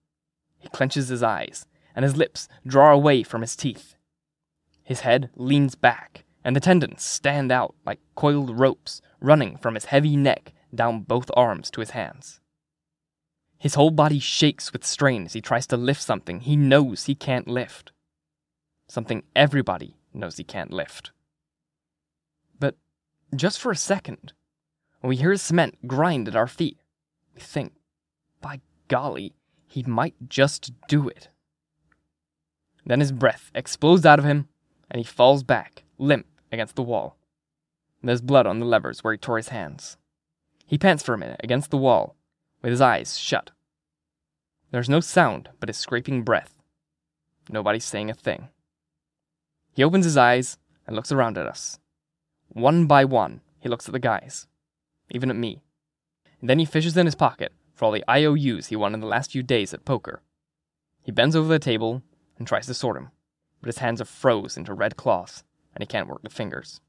He 0.60 0.70
clenches 0.70 1.08
his 1.08 1.24
eyes, 1.24 1.66
and 1.96 2.04
his 2.04 2.16
lips 2.16 2.48
draw 2.66 2.92
away 2.92 3.24
from 3.24 3.42
his 3.42 3.56
teeth. 3.56 3.96
His 4.84 5.02
head 5.02 5.30
leans 5.36 5.76
back, 5.76 6.26
and 6.44 6.56
the 6.56 6.60
tendons 6.60 7.04
stand 7.04 7.52
out 7.52 7.74
like 7.86 8.00
coiled 8.16 8.60
ropes 8.60 9.02
running 9.20 9.58
from 9.58 9.76
his 9.76 9.86
heavy 9.86 10.16
neck 10.16 10.54
down 10.74 11.02
both 11.02 11.32
arms 11.36 11.72
to 11.72 11.80
his 11.80 11.92
hands. 11.92 12.40
His 13.58 13.76
whole 13.76 13.92
body 13.92 14.20
shakes 14.20 14.74
with 14.74 14.86
strain 14.86 15.26
as 15.26 15.34
he 15.34 15.42
tries 15.42 15.66
to 15.68 15.78
lift 15.78 16.02
something 16.02 16.42
he 16.42 16.56
knows 16.56 17.06
he 17.06 17.16
can't 17.16 17.48
lift. 17.48 17.92
Something 18.88 19.24
everybody 19.36 19.96
knows 20.14 20.38
he 20.38 20.44
can't 20.44 20.72
lift. 20.72 21.12
Just 23.36 23.60
for 23.60 23.72
a 23.72 23.76
second, 23.76 24.34
we 25.02 25.16
hear 25.16 25.36
cement 25.38 25.88
grind 25.88 26.28
at 26.28 26.36
our 26.36 26.48
feet, 26.48 26.78
we 27.34 27.42
think, 27.42 27.74
by 28.42 28.62
golly, 28.88 29.34
he 29.66 29.82
might 29.84 30.16
just 30.28 30.72
do 30.88 31.08
it. 31.08 31.30
Then 32.86 33.00
his 33.00 33.12
breath 33.12 33.50
explodes 33.56 34.06
out 34.06 34.20
of 34.20 34.26
him, 34.26 34.50
and 34.92 35.00
he 35.00 35.04
falls 35.04 35.44
back, 35.44 35.84
limp, 35.98 36.28
against 36.52 36.76
the 36.76 36.84
wall. 36.84 37.18
There's 38.04 38.22
blood 38.22 38.46
on 38.46 38.60
the 38.60 38.66
levers 38.66 39.04
where 39.04 39.14
he 39.14 39.18
tore 39.18 39.38
his 39.38 39.50
hands. 39.50 39.98
He 40.68 40.78
pants 40.78 41.02
for 41.02 41.14
a 41.14 41.18
minute 41.18 41.40
against 41.44 41.72
the 41.72 41.78
wall, 41.78 42.16
with 42.62 42.72
his 42.72 42.82
eyes 42.82 43.18
shut. 43.18 43.52
There's 44.72 44.90
no 44.90 45.00
sound 45.00 45.50
but 45.60 45.70
his 45.70 45.78
scraping 45.78 46.24
breath. 46.24 46.62
Nobody's 47.50 47.86
saying 47.86 48.10
a 48.10 48.14
thing. 48.14 48.50
He 49.74 49.84
opens 49.84 50.06
his 50.06 50.18
eyes 50.18 50.58
and 50.86 50.96
looks 50.96 51.12
around 51.12 51.38
at 51.38 51.48
us. 51.48 51.80
One 52.54 52.86
by 52.86 53.04
one, 53.04 53.42
he 53.60 53.70
looks 53.70 53.88
at 53.88 53.94
the 53.94 54.00
guys, 54.00 54.48
even 55.10 55.30
at 55.30 55.36
me. 55.36 55.64
And 56.40 56.50
then 56.50 56.60
he 56.60 56.66
fishes 56.66 56.96
in 56.96 57.08
his 57.08 57.16
pocket 57.16 57.52
for 57.74 57.86
all 57.86 57.92
the 57.92 58.04
IOUs 58.10 58.68
he 58.68 58.76
won 58.76 58.94
in 58.94 59.00
the 59.00 59.08
last 59.08 59.32
few 59.32 59.42
days 59.42 59.74
at 59.74 59.86
poker. 59.86 60.22
He 61.02 61.12
bends 61.12 61.36
over 61.36 61.48
the 61.48 61.60
table 61.60 62.04
and 62.38 62.48
tries 62.48 62.68
to 62.68 62.74
sort 62.74 62.96
them, 62.96 63.10
but 63.60 63.68
his 63.68 63.80
hands 63.80 64.00
are 64.02 64.06
froze 64.06 64.56
into 64.56 64.74
red 64.74 64.96
cloth 64.98 65.44
and 65.74 65.82
he 65.82 65.88
can't 65.88 66.08
work 66.08 66.22
the 66.22 66.30
fingers. 66.30 66.80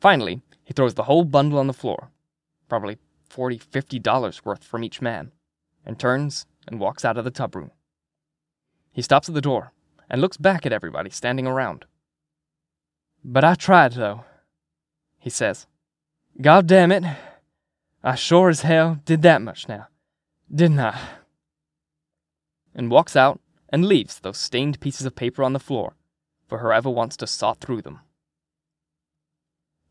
Finally, 0.00 0.42
he 0.64 0.72
throws 0.72 0.94
the 0.94 1.04
whole 1.04 1.24
bundle 1.24 1.58
on 1.58 1.66
the 1.66 1.72
floor, 1.72 2.10
probably 2.68 2.98
forty, 3.28 3.58
fifty 3.58 3.98
dollars 3.98 4.44
worth 4.44 4.62
from 4.62 4.84
each 4.84 5.00
man, 5.00 5.32
and 5.84 5.98
turns 5.98 6.46
and 6.68 6.78
walks 6.78 7.04
out 7.04 7.16
of 7.16 7.24
the 7.24 7.30
tub 7.30 7.56
room. 7.56 7.72
He 8.92 9.02
stops 9.02 9.28
at 9.28 9.34
the 9.34 9.40
door 9.40 9.72
and 10.08 10.20
looks 10.20 10.36
back 10.36 10.64
at 10.66 10.72
everybody 10.72 11.10
standing 11.10 11.46
around. 11.46 11.86
But 13.24 13.44
I 13.44 13.54
tried, 13.54 13.92
though, 13.92 14.24
he 15.22 15.30
says. 15.30 15.66
God 16.40 16.66
damn 16.66 16.90
it, 16.90 17.04
I 18.02 18.16
sure 18.16 18.48
as 18.48 18.62
hell 18.62 18.98
did 19.04 19.22
that 19.22 19.40
much 19.40 19.68
now, 19.68 19.86
didn't 20.52 20.80
I? 20.80 20.98
And 22.74 22.90
walks 22.90 23.14
out 23.14 23.40
and 23.68 23.86
leaves 23.86 24.18
those 24.18 24.38
stained 24.38 24.80
pieces 24.80 25.06
of 25.06 25.14
paper 25.14 25.44
on 25.44 25.52
the 25.52 25.60
floor 25.60 25.94
for 26.48 26.58
whoever 26.58 26.90
wants 26.90 27.16
to 27.18 27.26
saw 27.26 27.54
through 27.54 27.82
them. 27.82 28.00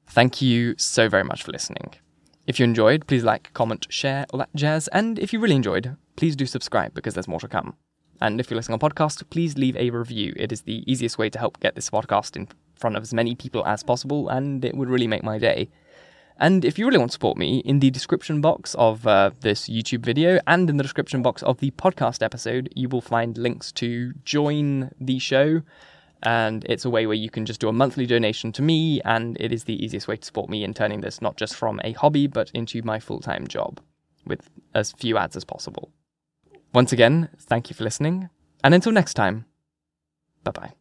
Thank 0.07 0.41
you 0.41 0.75
so 0.77 1.07
very 1.07 1.23
much 1.23 1.43
for 1.43 1.53
listening. 1.53 1.93
If 2.45 2.59
you 2.59 2.65
enjoyed, 2.65 3.07
please 3.07 3.23
like, 3.23 3.53
comment, 3.53 3.87
share, 3.89 4.25
all 4.29 4.39
that 4.39 4.53
jazz. 4.53 4.89
And 4.89 5.17
if 5.17 5.31
you 5.31 5.39
really 5.39 5.55
enjoyed, 5.55 5.95
please 6.17 6.35
do 6.35 6.45
subscribe 6.45 6.93
because 6.93 7.13
there's 7.13 7.29
more 7.29 7.39
to 7.39 7.47
come. 7.47 7.77
And 8.19 8.39
if 8.39 8.49
you're 8.49 8.57
listening 8.57 8.79
on 8.81 8.89
podcast, 8.89 9.23
please 9.29 9.57
leave 9.57 9.77
a 9.77 9.89
review. 9.89 10.33
It 10.35 10.51
is 10.51 10.63
the 10.63 10.83
easiest 10.91 11.17
way 11.17 11.29
to 11.29 11.39
help 11.39 11.61
get 11.61 11.75
this 11.75 11.89
podcast 11.89 12.35
in 12.35 12.49
front 12.81 12.97
of 12.97 13.03
as 13.03 13.13
many 13.13 13.35
people 13.35 13.65
as 13.65 13.83
possible, 13.83 14.29
and 14.29 14.65
it 14.65 14.75
would 14.75 14.89
really 14.89 15.07
make 15.07 15.23
my 15.23 15.37
day. 15.37 15.69
And 16.37 16.65
if 16.65 16.79
you 16.79 16.85
really 16.85 16.97
want 16.97 17.11
to 17.11 17.13
support 17.13 17.37
me, 17.37 17.59
in 17.59 17.79
the 17.79 17.91
description 17.91 18.41
box 18.41 18.75
of 18.75 19.05
uh, 19.05 19.29
this 19.41 19.69
YouTube 19.69 20.03
video 20.03 20.39
and 20.47 20.69
in 20.69 20.77
the 20.77 20.83
description 20.83 21.21
box 21.21 21.43
of 21.43 21.59
the 21.59 21.71
podcast 21.71 22.23
episode, 22.23 22.69
you 22.75 22.89
will 22.89 23.01
find 23.01 23.37
links 23.37 23.71
to 23.73 24.13
join 24.25 24.91
the 24.99 25.19
show 25.19 25.61
and 26.23 26.65
it's 26.69 26.85
a 26.85 26.89
way 26.89 27.07
where 27.07 27.15
you 27.15 27.29
can 27.29 27.45
just 27.45 27.59
do 27.59 27.67
a 27.67 27.73
monthly 27.73 28.05
donation 28.05 28.51
to 28.53 28.61
me, 28.61 29.01
and 29.01 29.37
it 29.39 29.51
is 29.51 29.63
the 29.63 29.83
easiest 29.83 30.07
way 30.07 30.15
to 30.15 30.25
support 30.25 30.49
me 30.49 30.63
in 30.63 30.73
turning 30.73 31.01
this 31.01 31.21
not 31.21 31.37
just 31.37 31.55
from 31.55 31.81
a 31.83 31.93
hobby, 31.93 32.27
but 32.27 32.51
into 32.53 32.81
my 32.83 32.99
full 32.99 33.19
time 33.19 33.47
job 33.47 33.79
with 34.25 34.49
as 34.75 34.91
few 34.91 35.17
ads 35.17 35.35
as 35.35 35.43
possible. 35.43 35.91
Once 36.73 36.93
again, 36.93 37.29
thank 37.39 37.69
you 37.69 37.75
for 37.75 37.83
listening, 37.83 38.29
and 38.63 38.73
until 38.73 38.91
next 38.91 39.15
time, 39.15 39.45
bye 40.43 40.51
bye. 40.51 40.80